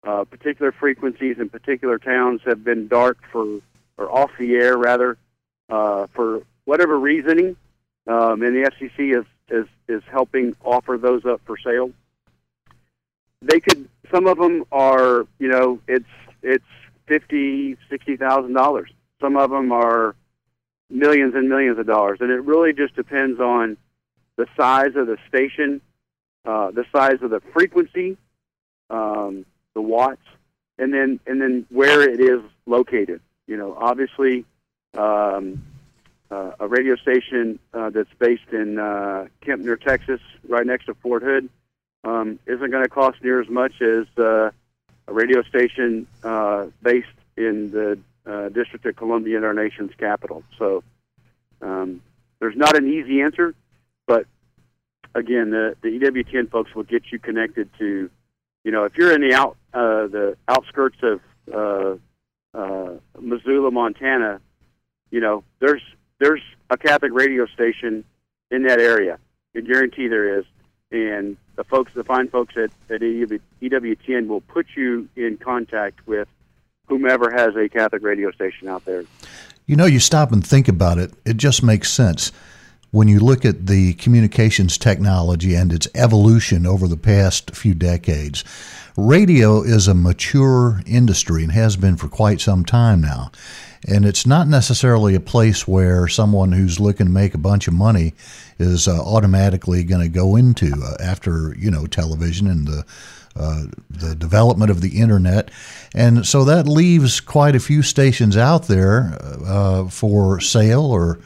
uh, 0.05 0.23
particular 0.25 0.71
frequencies 0.71 1.37
in 1.39 1.49
particular 1.49 1.97
towns 1.97 2.41
have 2.45 2.63
been 2.63 2.87
dark 2.87 3.17
for 3.31 3.61
or 3.97 4.11
off 4.11 4.31
the 4.37 4.55
air 4.55 4.77
rather 4.77 5.17
uh, 5.69 6.07
for 6.13 6.41
whatever 6.65 6.99
reasoning, 6.99 7.55
um, 8.07 8.41
and 8.41 8.55
the 8.55 8.69
FCC 8.69 9.17
is, 9.17 9.25
is 9.49 9.67
is 9.87 10.03
helping 10.11 10.55
offer 10.63 10.97
those 10.97 11.25
up 11.25 11.41
for 11.45 11.57
sale. 11.57 11.91
They 13.41 13.59
could. 13.59 13.87
Some 14.11 14.27
of 14.27 14.37
them 14.37 14.65
are, 14.71 15.25
you 15.39 15.47
know, 15.47 15.79
it's 15.87 16.05
it's 16.43 16.65
fifty, 17.07 17.77
sixty 17.89 18.17
thousand 18.17 18.53
dollars. 18.53 18.91
Some 19.21 19.37
of 19.37 19.49
them 19.49 19.71
are 19.71 20.15
millions 20.89 21.35
and 21.35 21.49
millions 21.49 21.79
of 21.79 21.87
dollars, 21.87 22.19
and 22.21 22.31
it 22.31 22.41
really 22.43 22.73
just 22.73 22.95
depends 22.95 23.39
on 23.39 23.77
the 24.35 24.47
size 24.57 24.95
of 24.95 25.07
the 25.07 25.17
station, 25.27 25.81
uh, 26.45 26.71
the 26.71 26.85
size 26.91 27.21
of 27.21 27.29
the 27.29 27.41
frequency, 27.53 28.17
um, 28.89 29.45
the 29.73 29.81
watts, 29.81 30.21
and 30.77 30.93
then 30.93 31.19
and 31.25 31.41
then 31.41 31.65
where 31.69 32.01
it 32.01 32.19
is 32.19 32.41
located. 32.65 33.21
You 33.47 33.57
know, 33.57 33.75
obviously, 33.79 34.45
um, 34.97 35.63
uh, 36.31 36.51
a 36.59 36.67
radio 36.67 36.95
station 36.95 37.59
uh, 37.73 37.89
that's 37.89 38.13
based 38.19 38.51
in 38.51 38.79
uh, 38.79 39.27
Kempner, 39.41 39.79
Texas, 39.79 40.21
right 40.47 40.65
next 40.65 40.85
to 40.85 40.93
Fort 40.95 41.23
Hood, 41.23 41.49
um, 42.03 42.39
isn't 42.45 42.71
going 42.71 42.83
to 42.83 42.89
cost 42.89 43.23
near 43.23 43.41
as 43.41 43.49
much 43.49 43.81
as 43.81 44.05
uh, 44.17 44.49
a 45.07 45.13
radio 45.13 45.43
station 45.43 46.07
uh, 46.23 46.67
based 46.81 47.07
in 47.37 47.71
the 47.71 47.97
uh, 48.25 48.49
District 48.49 48.85
of 48.85 48.95
Columbia 48.95 49.37
in 49.37 49.43
our 49.43 49.53
nation's 49.53 49.91
capital. 49.97 50.43
So 50.57 50.83
um, 51.61 52.01
there's 52.39 52.55
not 52.55 52.77
an 52.77 52.87
easy 52.87 53.21
answer, 53.21 53.55
but 54.07 54.25
again, 55.13 55.51
the, 55.51 55.75
the 55.81 55.99
EWTN 55.99 56.51
folks 56.51 56.73
will 56.75 56.83
get 56.83 57.03
you 57.11 57.19
connected 57.19 57.69
to, 57.79 58.09
you 58.63 58.71
know, 58.71 58.83
if 58.83 58.97
you're 58.97 59.13
in 59.13 59.21
the 59.21 59.33
out 59.33 59.57
uh, 59.73 60.07
the 60.07 60.37
outskirts 60.47 60.97
of 61.03 61.21
uh, 61.53 61.95
uh, 62.57 62.93
Missoula, 63.19 63.71
Montana, 63.71 64.41
you 65.11 65.19
know, 65.19 65.43
there's 65.59 65.81
there's 66.19 66.41
a 66.69 66.77
Catholic 66.77 67.13
radio 67.13 67.45
station 67.47 68.03
in 68.51 68.63
that 68.63 68.79
area. 68.79 69.19
I 69.55 69.61
guarantee 69.61 70.07
there 70.07 70.39
is, 70.39 70.45
and 70.91 71.37
the 71.55 71.63
folks, 71.63 71.91
the 71.93 72.03
fine 72.03 72.27
folks 72.27 72.55
at, 72.57 72.71
at 72.93 73.01
EWTN 73.01 74.27
will 74.27 74.41
put 74.41 74.67
you 74.75 75.07
in 75.15 75.37
contact 75.37 76.05
with 76.07 76.27
whomever 76.87 77.31
has 77.31 77.55
a 77.55 77.69
Catholic 77.69 78.03
radio 78.03 78.31
station 78.31 78.67
out 78.67 78.85
there. 78.85 79.03
You 79.65 79.75
know, 79.75 79.85
you 79.85 79.99
stop 79.99 80.31
and 80.31 80.45
think 80.45 80.67
about 80.67 80.97
it, 80.97 81.13
it 81.25 81.37
just 81.37 81.63
makes 81.63 81.91
sense. 81.91 82.31
When 82.91 83.07
you 83.07 83.19
look 83.19 83.43
at 83.43 83.67
the 83.67 83.93
communications 83.95 84.77
technology 84.77 85.53
and 85.55 85.73
its 85.73 85.87
evolution 85.95 86.65
over 86.65 86.87
the 86.87 86.95
past 86.95 87.55
few 87.55 87.73
decades, 87.73 88.43
radio 88.95 89.61
is 89.63 89.87
a 89.87 89.93
mature 89.93 90.81
industry 90.85 91.43
and 91.43 91.51
has 91.51 91.75
been 91.75 91.97
for 91.97 92.07
quite 92.07 92.39
some 92.39 92.63
time 92.63 93.01
now. 93.01 93.31
And 93.87 94.05
it's 94.05 94.25
not 94.25 94.47
necessarily 94.47 95.13
a 95.13 95.19
place 95.19 95.67
where 95.67 96.07
someone 96.07 96.51
who's 96.51 96.79
looking 96.79 97.05
to 97.05 97.11
make 97.11 97.33
a 97.33 97.39
bunch 97.39 97.67
of 97.67 97.73
money 97.73 98.13
is 98.57 98.87
uh, 98.87 98.99
automatically 98.99 99.83
going 99.83 100.01
to 100.01 100.09
go 100.09 100.35
into 100.35 100.73
uh, 100.83 100.95
after 101.03 101.55
you 101.57 101.69
know 101.69 101.85
television 101.85 102.47
and 102.47 102.67
the 102.67 102.85
uh, 103.37 103.63
the 103.89 104.15
development 104.15 104.71
of 104.71 104.79
the 104.79 104.99
internet, 104.99 105.51
and 105.93 106.25
so 106.25 106.45
that 106.45 106.69
leaves 106.69 107.19
quite 107.19 107.53
a 107.53 107.59
few 107.59 107.81
stations 107.81 108.37
out 108.37 108.67
there 108.67 109.17
uh, 109.45 109.89
for 109.89 110.39
sale 110.39 110.85
or 110.85 111.19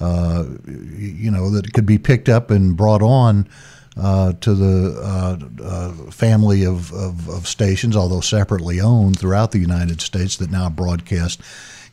uh, 0.00 0.44
you 0.66 1.30
know 1.30 1.50
that 1.50 1.74
could 1.74 1.84
be 1.84 1.98
picked 1.98 2.28
up 2.28 2.50
and 2.50 2.76
brought 2.76 3.02
on. 3.02 3.48
Uh, 3.94 4.32
to 4.40 4.54
the 4.54 4.98
uh, 5.02 5.36
uh, 5.62 5.92
family 6.10 6.64
of, 6.64 6.90
of, 6.94 7.28
of, 7.28 7.46
stations, 7.46 7.94
although 7.94 8.22
separately 8.22 8.80
owned 8.80 9.18
throughout 9.18 9.50
the 9.50 9.58
United 9.58 10.00
States, 10.00 10.38
that 10.38 10.50
now 10.50 10.70
broadcast 10.70 11.42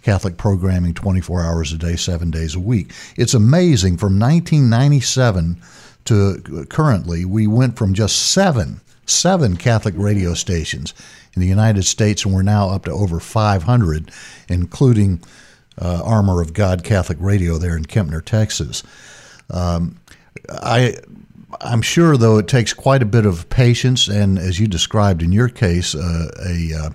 Catholic 0.09 0.37
programming 0.37 0.95
24 0.95 1.43
hours 1.43 1.71
a 1.71 1.77
day, 1.77 1.95
seven 1.95 2.31
days 2.31 2.55
a 2.55 2.59
week. 2.59 2.93
It's 3.15 3.35
amazing. 3.35 3.97
From 3.97 4.19
1997 4.19 5.61
to 6.05 6.65
currently, 6.67 7.25
we 7.25 7.45
went 7.45 7.77
from 7.77 7.93
just 7.93 8.31
seven, 8.31 8.81
seven 9.05 9.55
Catholic 9.55 9.93
radio 9.95 10.33
stations 10.33 10.95
in 11.35 11.43
the 11.43 11.47
United 11.47 11.83
States, 11.83 12.25
and 12.25 12.33
we're 12.33 12.41
now 12.41 12.69
up 12.69 12.85
to 12.85 12.91
over 12.91 13.19
500, 13.19 14.09
including 14.47 15.21
uh, 15.79 16.01
Armor 16.03 16.41
of 16.41 16.53
God 16.53 16.83
Catholic 16.83 17.19
Radio 17.21 17.59
there 17.59 17.77
in 17.77 17.85
Kempner, 17.85 18.25
Texas. 18.25 18.81
Um, 19.51 19.99
I 20.49 20.95
I'm 21.61 21.83
sure, 21.83 22.17
though, 22.17 22.39
it 22.39 22.47
takes 22.47 22.73
quite 22.73 23.03
a 23.03 23.05
bit 23.05 23.27
of 23.27 23.47
patience 23.51 24.07
and, 24.07 24.39
as 24.39 24.59
you 24.59 24.67
described 24.67 25.21
in 25.21 25.31
your 25.31 25.49
case, 25.49 25.93
uh, 25.93 26.31
a 26.47 26.73
uh, 26.73 26.89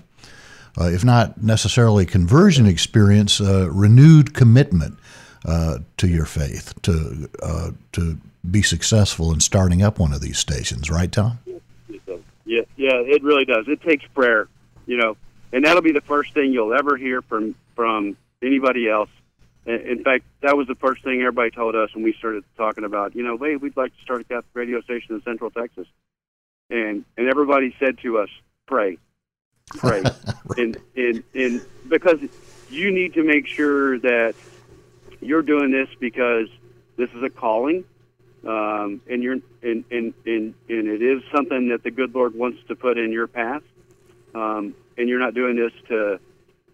uh, 0.79 0.85
if 0.85 1.03
not 1.03 1.41
necessarily 1.41 2.05
conversion 2.05 2.65
experience, 2.65 3.39
uh, 3.39 3.69
renewed 3.71 4.33
commitment 4.33 4.97
uh, 5.45 5.79
to 5.97 6.07
your 6.07 6.25
faith 6.25 6.73
to 6.81 7.29
uh, 7.41 7.71
to 7.93 8.17
be 8.49 8.61
successful 8.61 9.31
in 9.31 9.39
starting 9.39 9.81
up 9.81 9.99
one 9.99 10.13
of 10.13 10.21
these 10.21 10.37
stations, 10.37 10.89
right, 10.89 11.11
Tom? 11.11 11.39
Yeah, 12.45 12.61
yeah, 12.75 12.93
it 12.93 13.23
really 13.23 13.45
does. 13.45 13.67
It 13.67 13.81
takes 13.81 14.05
prayer, 14.07 14.47
you 14.85 14.97
know, 14.97 15.17
and 15.51 15.65
that'll 15.65 15.81
be 15.81 15.91
the 15.91 16.01
first 16.01 16.33
thing 16.33 16.51
you'll 16.51 16.73
ever 16.73 16.97
hear 16.97 17.21
from 17.21 17.55
from 17.75 18.17
anybody 18.41 18.89
else. 18.89 19.09
In 19.65 20.03
fact, 20.03 20.25
that 20.41 20.55
was 20.55 20.67
the 20.67 20.75
first 20.75 21.03
thing 21.03 21.21
everybody 21.21 21.49
told 21.49 21.75
us 21.75 21.93
when 21.95 22.03
we 22.03 22.13
started 22.13 22.43
talking 22.55 22.83
about, 22.83 23.15
you 23.15 23.23
know, 23.23 23.35
hey, 23.37 23.55
we'd 23.55 23.75
like 23.75 23.95
to 23.95 24.01
start 24.03 24.21
a 24.21 24.23
Catholic 24.23 24.45
radio 24.53 24.79
station 24.81 25.15
in 25.15 25.23
Central 25.23 25.49
Texas, 25.49 25.87
and 26.69 27.03
and 27.17 27.27
everybody 27.27 27.75
said 27.79 27.97
to 27.99 28.19
us, 28.19 28.29
pray, 28.67 28.99
pray, 29.67 30.01
right. 30.03 30.13
and, 30.57 30.77
and 30.95 31.23
and 31.33 31.61
because 31.89 32.19
you 32.69 32.91
need 32.91 33.13
to 33.15 33.23
make 33.23 33.47
sure 33.47 33.99
that 33.99 34.35
you're 35.21 35.41
doing 35.41 35.71
this 35.71 35.89
because 35.99 36.47
this 36.97 37.09
is 37.11 37.23
a 37.23 37.29
calling, 37.29 37.83
um, 38.45 39.01
and 39.09 39.23
you're 39.23 39.37
and, 39.63 39.83
and 39.91 40.13
and 40.25 40.53
and 40.69 40.87
it 40.87 41.01
is 41.01 41.23
something 41.35 41.69
that 41.69 41.83
the 41.83 41.91
good 41.91 42.13
Lord 42.15 42.35
wants 42.35 42.59
to 42.67 42.75
put 42.75 42.97
in 42.97 43.11
your 43.11 43.27
path. 43.27 43.63
um, 44.35 44.75
and 44.97 45.09
you're 45.09 45.19
not 45.19 45.33
doing 45.33 45.55
this 45.55 45.71
to 45.89 46.19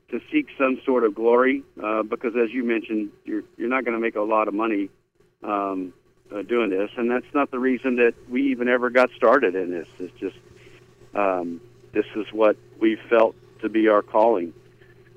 to 0.09 0.21
seek 0.31 0.47
some 0.57 0.79
sort 0.85 1.05
of 1.05 1.15
glory, 1.15 1.63
uh, 1.81 2.03
because 2.03 2.35
as 2.35 2.51
you 2.51 2.63
mentioned, 2.63 3.11
you're 3.25 3.43
you're 3.57 3.69
not 3.69 3.85
going 3.85 3.95
to 3.95 4.01
make 4.01 4.15
a 4.15 4.21
lot 4.21 4.47
of 4.47 4.53
money 4.53 4.89
um, 5.43 5.93
uh, 6.33 6.41
doing 6.41 6.69
this, 6.69 6.89
and 6.97 7.09
that's 7.09 7.33
not 7.33 7.51
the 7.51 7.59
reason 7.59 7.95
that 7.97 8.13
we 8.29 8.51
even 8.51 8.67
ever 8.67 8.89
got 8.89 9.09
started 9.15 9.55
in 9.55 9.71
this. 9.71 9.87
It's 9.99 10.19
just 10.19 10.37
um, 11.13 11.61
this 11.91 12.05
is 12.15 12.25
what 12.31 12.57
we 12.79 12.95
felt 13.09 13.35
to 13.61 13.69
be 13.69 13.87
our 13.87 14.01
calling. 14.01 14.53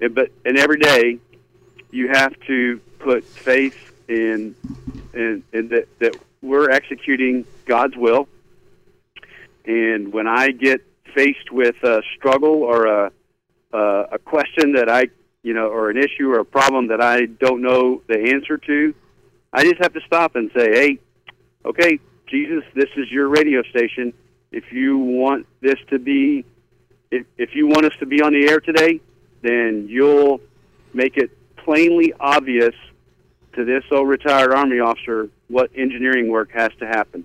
And, 0.00 0.14
but 0.14 0.30
and 0.44 0.58
every 0.58 0.78
day, 0.78 1.18
you 1.90 2.08
have 2.12 2.34
to 2.46 2.80
put 2.98 3.24
faith 3.24 3.76
in 4.08 4.54
in 5.12 5.42
that 5.52 5.86
that 6.00 6.16
we're 6.42 6.70
executing 6.70 7.46
God's 7.66 7.96
will. 7.96 8.28
And 9.64 10.12
when 10.12 10.26
I 10.26 10.50
get 10.50 10.84
faced 11.14 11.50
with 11.50 11.76
a 11.82 12.02
struggle 12.16 12.62
or 12.62 12.86
a 12.86 13.12
uh, 13.72 14.06
a 14.12 14.18
question 14.18 14.74
that 14.74 14.88
I, 14.88 15.08
you 15.42 15.52
know, 15.52 15.66
or 15.66 15.90
an 15.90 15.96
issue 15.96 16.30
or 16.30 16.38
a 16.38 16.44
problem 16.44 16.88
that 16.88 17.00
I 17.00 17.26
don't 17.26 17.60
know 17.60 18.02
the 18.06 18.32
answer 18.32 18.56
to, 18.56 18.94
I 19.52 19.64
just 19.64 19.82
have 19.82 19.92
to 19.94 20.00
stop 20.06 20.36
and 20.36 20.50
say, 20.56 20.70
"Hey, 20.72 20.98
okay, 21.64 21.98
Jesus, 22.26 22.62
this 22.74 22.90
is 22.96 23.10
your 23.10 23.28
radio 23.28 23.62
station. 23.62 24.12
If 24.52 24.72
you 24.72 24.98
want 24.98 25.46
this 25.60 25.78
to 25.90 25.98
be, 25.98 26.44
if 27.14 27.26
if 27.38 27.54
you 27.54 27.66
want 27.66 27.84
us 27.86 27.96
to 28.00 28.06
be 28.06 28.22
on 28.22 28.32
the 28.32 28.48
air 28.48 28.60
today, 28.60 29.00
then 29.42 29.86
you'll 29.88 30.40
make 30.92 31.16
it 31.16 31.30
plainly 31.56 32.12
obvious 32.18 32.74
to 33.54 33.64
this 33.64 33.84
old 33.90 34.08
retired 34.08 34.52
Army 34.52 34.80
officer 34.80 35.28
what 35.48 35.70
engineering 35.76 36.28
work 36.28 36.50
has 36.52 36.70
to 36.80 36.86
happen." 36.86 37.24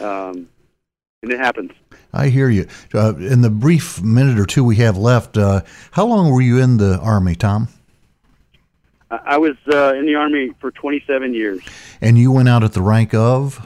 Um, 0.00 0.48
and 1.22 1.32
it 1.32 1.38
happens. 1.38 1.72
I 2.12 2.28
hear 2.28 2.48
you. 2.48 2.66
Uh, 2.92 3.14
in 3.16 3.42
the 3.42 3.50
brief 3.50 4.02
minute 4.02 4.38
or 4.38 4.46
two 4.46 4.62
we 4.62 4.76
have 4.76 4.96
left, 4.96 5.36
uh, 5.36 5.62
how 5.92 6.06
long 6.06 6.30
were 6.30 6.40
you 6.40 6.58
in 6.58 6.76
the 6.76 6.98
Army, 6.98 7.34
Tom? 7.34 7.68
I 9.10 9.38
was 9.38 9.56
uh, 9.72 9.94
in 9.94 10.06
the 10.06 10.14
Army 10.14 10.52
for 10.60 10.70
27 10.70 11.34
years. 11.34 11.62
And 12.00 12.18
you 12.18 12.32
went 12.32 12.48
out 12.48 12.64
at 12.64 12.72
the 12.72 12.82
rank 12.82 13.14
of? 13.14 13.64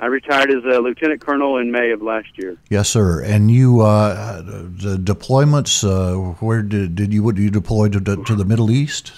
I 0.00 0.06
retired 0.06 0.50
as 0.50 0.64
a 0.64 0.78
lieutenant 0.80 1.20
colonel 1.20 1.58
in 1.58 1.70
May 1.70 1.90
of 1.90 2.00
last 2.00 2.28
year. 2.36 2.56
Yes, 2.70 2.88
sir. 2.88 3.22
And 3.22 3.50
you, 3.50 3.82
uh, 3.82 4.40
the 4.40 4.96
deployments, 4.96 5.84
uh, 5.84 6.34
where 6.40 6.62
did, 6.62 6.94
did 6.94 7.12
you, 7.12 7.30
you 7.36 7.50
deploy 7.50 7.90
to, 7.90 8.00
to 8.00 8.34
the 8.34 8.46
Middle 8.46 8.70
East? 8.70 9.12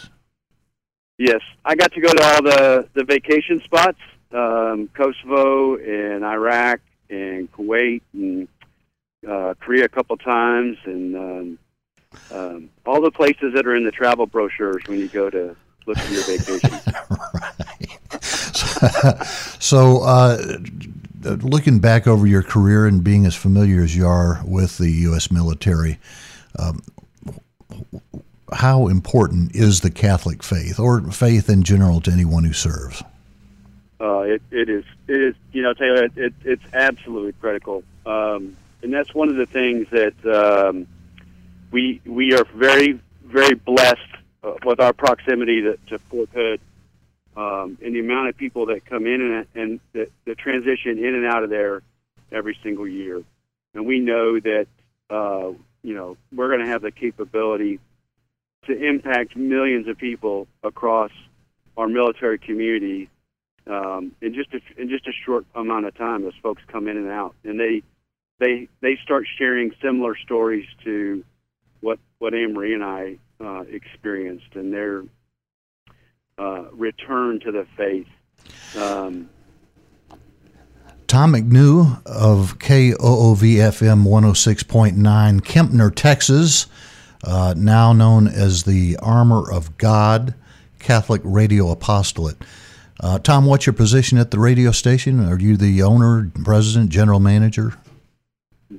Yes, 1.18 1.40
I 1.64 1.76
got 1.76 1.92
to 1.92 2.00
go 2.00 2.12
to 2.12 2.22
all 2.24 2.42
the, 2.42 2.88
the 2.94 3.04
vacation 3.04 3.60
spots, 3.62 4.00
um, 4.32 4.88
Kosovo 4.92 5.76
and 5.76 6.24
Iraq 6.24 6.80
and 7.08 7.50
Kuwait 7.52 8.00
and 8.12 8.48
uh, 9.28 9.54
Korea 9.60 9.84
a 9.84 9.88
couple 9.88 10.16
times, 10.16 10.78
and 10.84 11.16
um, 11.16 11.58
um, 12.32 12.70
all 12.84 13.00
the 13.00 13.12
places 13.12 13.54
that 13.54 13.68
are 13.68 13.76
in 13.76 13.84
the 13.84 13.92
travel 13.92 14.26
brochures 14.26 14.82
when 14.88 14.98
you 14.98 15.06
go 15.06 15.30
to 15.30 15.54
look 15.86 15.98
for 15.98 16.12
your 16.12 16.24
vacation. 16.24 16.70
so, 19.60 20.02
uh, 20.02 20.58
looking 21.22 21.78
back 21.78 22.06
over 22.06 22.26
your 22.26 22.42
career 22.42 22.86
and 22.86 23.04
being 23.04 23.26
as 23.26 23.34
familiar 23.34 23.82
as 23.82 23.96
you 23.96 24.06
are 24.06 24.40
with 24.44 24.78
the 24.78 24.90
U.S. 24.90 25.30
military, 25.30 25.98
um, 26.58 26.82
how 28.52 28.88
important 28.88 29.54
is 29.54 29.80
the 29.80 29.90
Catholic 29.90 30.42
faith 30.42 30.78
or 30.78 31.00
faith 31.10 31.48
in 31.48 31.62
general 31.62 32.00
to 32.02 32.10
anyone 32.10 32.44
who 32.44 32.52
serves? 32.52 33.02
Uh, 34.00 34.20
it, 34.20 34.42
it 34.50 34.68
is 34.68 34.84
it 35.06 35.20
is 35.20 35.34
you 35.52 35.62
know 35.62 35.72
Taylor 35.74 36.04
it, 36.04 36.12
it 36.16 36.34
it's 36.44 36.64
absolutely 36.72 37.32
critical, 37.34 37.84
um, 38.04 38.56
and 38.82 38.92
that's 38.92 39.14
one 39.14 39.28
of 39.28 39.36
the 39.36 39.46
things 39.46 39.86
that 39.90 40.14
um, 40.26 40.88
we 41.70 42.00
we 42.04 42.34
are 42.34 42.44
very 42.56 43.00
very 43.24 43.54
blessed 43.54 44.00
uh, 44.42 44.54
with 44.64 44.80
our 44.80 44.92
proximity 44.92 45.62
to, 45.62 45.78
to 45.86 45.98
Fort 46.00 46.28
Hood, 46.34 46.60
um, 47.36 47.78
and 47.82 47.94
the 47.94 48.00
amount 48.00 48.28
of 48.28 48.36
people 48.36 48.66
that 48.66 48.84
come 48.84 49.06
in 49.06 49.46
and 49.54 49.80
and 49.94 50.38
transition 50.38 50.98
in 50.98 51.14
and 51.14 51.26
out 51.26 51.44
of 51.44 51.50
there 51.50 51.82
every 52.30 52.56
single 52.62 52.86
year, 52.86 53.22
and 53.74 53.86
we 53.86 54.00
know 54.00 54.38
that 54.40 54.66
uh, 55.10 55.52
you 55.82 55.94
know 55.94 56.16
we're 56.32 56.48
going 56.48 56.60
to 56.60 56.66
have 56.66 56.82
the 56.82 56.90
capability 56.90 57.80
to 58.66 58.72
impact 58.72 59.36
millions 59.36 59.88
of 59.88 59.98
people 59.98 60.46
across 60.62 61.10
our 61.76 61.88
military 61.88 62.38
community 62.38 63.08
um, 63.66 64.12
in 64.20 64.34
just 64.34 64.50
a, 64.54 64.60
in 64.80 64.88
just 64.88 65.06
a 65.06 65.12
short 65.24 65.44
amount 65.54 65.86
of 65.86 65.94
time 65.96 66.26
as 66.26 66.34
folks 66.42 66.62
come 66.68 66.88
in 66.88 66.96
and 66.96 67.08
out, 67.08 67.34
and 67.44 67.58
they 67.58 67.82
they 68.38 68.68
they 68.80 68.98
start 69.02 69.26
sharing 69.38 69.72
similar 69.80 70.16
stories 70.16 70.66
to 70.84 71.24
what 71.80 71.98
what 72.18 72.34
Anne 72.34 72.52
Marie 72.52 72.74
and 72.74 72.84
I 72.84 73.16
uh, 73.40 73.62
experienced 73.62 74.54
and 74.54 74.72
their 74.72 75.04
uh, 76.38 76.64
return 76.72 77.40
to 77.40 77.52
the 77.52 77.66
faith. 77.76 78.06
Um, 78.76 79.28
Tom 81.06 81.34
McNew 81.34 82.04
of 82.06 82.58
KOOV 82.58 82.96
FM 82.96 84.04
106.9, 84.04 85.40
Kempner, 85.42 85.94
Texas, 85.94 86.66
uh, 87.24 87.54
now 87.56 87.92
known 87.92 88.26
as 88.26 88.64
the 88.64 88.96
Armor 89.02 89.52
of 89.52 89.76
God 89.76 90.34
Catholic 90.78 91.20
Radio 91.24 91.70
Apostolate. 91.70 92.36
Uh, 92.98 93.18
Tom, 93.18 93.46
what's 93.46 93.66
your 93.66 93.72
position 93.72 94.16
at 94.18 94.30
the 94.30 94.38
radio 94.38 94.70
station? 94.70 95.26
Are 95.28 95.38
you 95.38 95.56
the 95.56 95.82
owner, 95.82 96.30
president, 96.44 96.90
general 96.90 97.20
manager? 97.20 97.74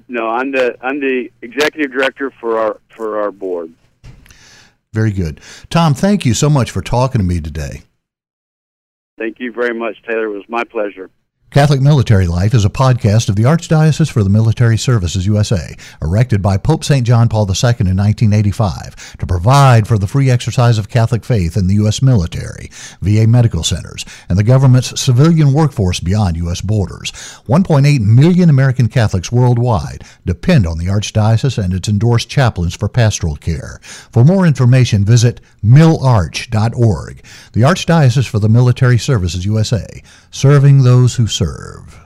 No, 0.07 0.27
I'm 0.29 0.51
the 0.51 0.75
I'm 0.81 0.99
the 0.99 1.31
executive 1.41 1.91
director 1.91 2.31
for 2.31 2.57
our 2.57 2.79
for 2.89 3.21
our 3.21 3.31
board. 3.31 3.73
Very 4.93 5.11
good, 5.11 5.41
Tom. 5.69 5.95
Thank 5.95 6.25
you 6.25 6.35
so 6.35 6.49
much 6.49 6.69
for 6.69 6.81
talking 6.81 7.19
to 7.19 7.25
me 7.25 7.41
today. 7.41 7.81
Thank 9.17 9.39
you 9.39 9.51
very 9.51 9.73
much, 9.73 9.95
Taylor. 10.07 10.25
It 10.25 10.37
was 10.37 10.45
my 10.47 10.63
pleasure. 10.63 11.09
Catholic 11.53 11.81
Military 11.81 12.25
Life 12.25 12.55
is 12.55 12.65
a 12.65 12.69
podcast 12.69 13.29
of 13.29 13.35
the 13.35 13.43
Archdiocese 13.43 14.11
for 14.11 14.23
the 14.23 14.29
Military 14.31 14.75
Services 14.75 15.27
USA, 15.27 15.75
erected 16.01 16.41
by 16.41 16.57
Pope 16.57 16.83
St. 16.83 17.05
John 17.05 17.29
Paul 17.29 17.43
II 17.43 17.75
in 17.79 17.95
1985 17.95 19.19
to 19.19 19.27
provide 19.27 19.87
for 19.87 19.99
the 19.99 20.07
free 20.07 20.31
exercise 20.31 20.79
of 20.79 20.89
Catholic 20.89 21.23
faith 21.23 21.55
in 21.55 21.67
the 21.67 21.75
U.S. 21.75 22.01
military, 22.01 22.71
VA 23.01 23.27
medical 23.27 23.63
centers, 23.63 24.03
and 24.29 24.39
the 24.39 24.43
government's 24.43 24.99
civilian 24.99 25.53
workforce 25.53 25.99
beyond 25.99 26.37
U.S. 26.37 26.59
borders. 26.59 27.11
1.8 27.47 27.99
million 27.99 28.49
American 28.49 28.89
Catholics 28.89 29.31
worldwide 29.31 30.03
depend 30.25 30.65
on 30.65 30.79
the 30.79 30.87
Archdiocese 30.87 31.63
and 31.63 31.71
its 31.71 31.87
endorsed 31.87 32.29
chaplains 32.29 32.75
for 32.75 32.89
pastoral 32.89 33.35
care. 33.35 33.79
For 33.83 34.23
more 34.23 34.47
information, 34.47 35.05
visit 35.05 35.39
milarch.org. 35.63 37.23
The 37.53 37.61
Archdiocese 37.61 38.27
for 38.27 38.39
the 38.39 38.49
Military 38.49 38.97
Services 38.97 39.45
USA, 39.45 40.01
serving 40.31 40.81
those 40.81 41.13
who 41.13 41.27
serve 41.27 41.42
serve. 41.43 42.02